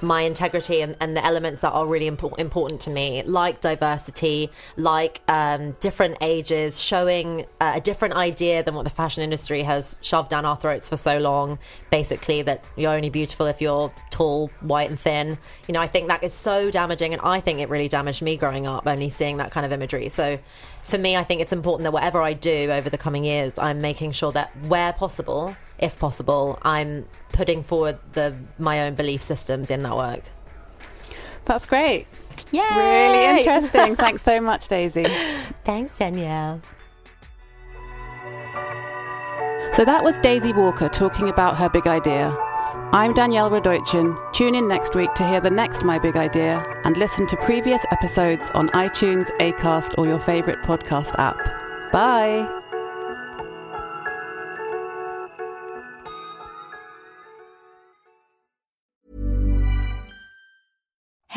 my 0.00 0.22
integrity 0.22 0.80
and, 0.80 0.96
and 1.00 1.16
the 1.16 1.24
elements 1.24 1.60
that 1.60 1.70
are 1.70 1.86
really 1.86 2.10
impo- 2.10 2.38
important 2.38 2.80
to 2.82 2.90
me, 2.90 3.22
like 3.24 3.60
diversity, 3.60 4.50
like 4.76 5.20
um, 5.28 5.72
different 5.80 6.18
ages, 6.20 6.80
showing 6.80 7.46
uh, 7.60 7.72
a 7.76 7.80
different 7.80 8.14
idea 8.14 8.62
than 8.62 8.74
what 8.74 8.84
the 8.84 8.90
fashion 8.90 9.22
industry 9.22 9.62
has 9.62 9.98
shoved 10.00 10.30
down 10.30 10.44
our 10.44 10.56
throats 10.56 10.88
for 10.88 10.96
so 10.96 11.18
long. 11.18 11.58
Basically, 11.90 12.42
that 12.42 12.64
you're 12.76 12.92
only 12.92 13.10
beautiful 13.10 13.46
if 13.46 13.60
you're 13.60 13.92
tall, 14.10 14.50
white, 14.60 14.90
and 14.90 14.98
thin. 14.98 15.38
You 15.66 15.74
know, 15.74 15.80
I 15.80 15.86
think 15.86 16.08
that 16.08 16.22
is 16.22 16.32
so 16.32 16.70
damaging, 16.70 17.12
and 17.12 17.22
I 17.22 17.40
think 17.40 17.60
it 17.60 17.68
really 17.68 17.88
damaged 17.88 18.22
me 18.22 18.36
growing 18.36 18.66
up, 18.66 18.86
only 18.86 19.10
seeing 19.10 19.38
that 19.38 19.50
kind 19.50 19.66
of 19.66 19.72
imagery. 19.72 20.08
So, 20.08 20.38
for 20.82 20.98
me, 20.98 21.16
I 21.16 21.24
think 21.24 21.40
it's 21.40 21.52
important 21.52 21.84
that 21.84 21.92
whatever 21.92 22.22
I 22.22 22.32
do 22.32 22.70
over 22.70 22.88
the 22.88 22.98
coming 22.98 23.24
years, 23.24 23.58
I'm 23.58 23.80
making 23.80 24.12
sure 24.12 24.32
that 24.32 24.50
where 24.66 24.92
possible, 24.92 25.54
if 25.78 25.98
possible, 25.98 26.58
I'm 26.62 27.06
putting 27.32 27.62
forward 27.62 27.98
the 28.12 28.34
my 28.58 28.82
own 28.82 28.94
belief 28.94 29.22
systems 29.22 29.70
in 29.70 29.82
that 29.84 29.96
work. 29.96 30.22
That's 31.44 31.66
great. 31.66 32.06
Yay! 32.52 32.62
Really 32.74 33.38
interesting. 33.38 33.96
Thanks 34.04 34.22
so 34.22 34.40
much, 34.40 34.68
Daisy. 34.68 35.06
Thanks, 35.64 35.98
Danielle. 35.98 36.60
So 39.72 39.84
that 39.84 40.02
was 40.02 40.18
Daisy 40.18 40.52
Walker 40.52 40.88
talking 40.88 41.28
about 41.28 41.56
her 41.56 41.68
big 41.68 41.86
idea. 41.86 42.36
I'm 42.90 43.12
Danielle 43.12 43.50
Radoichin. 43.50 44.16
Tune 44.32 44.54
in 44.54 44.66
next 44.66 44.94
week 44.94 45.12
to 45.14 45.28
hear 45.28 45.40
the 45.40 45.50
next 45.50 45.84
My 45.84 45.98
Big 45.98 46.16
Idea 46.16 46.64
and 46.84 46.96
listen 46.96 47.26
to 47.28 47.36
previous 47.36 47.84
episodes 47.92 48.50
on 48.50 48.68
iTunes, 48.70 49.30
Acast, 49.38 49.96
or 49.98 50.06
your 50.06 50.18
favorite 50.18 50.62
podcast 50.62 51.14
app. 51.18 51.92
Bye. 51.92 52.57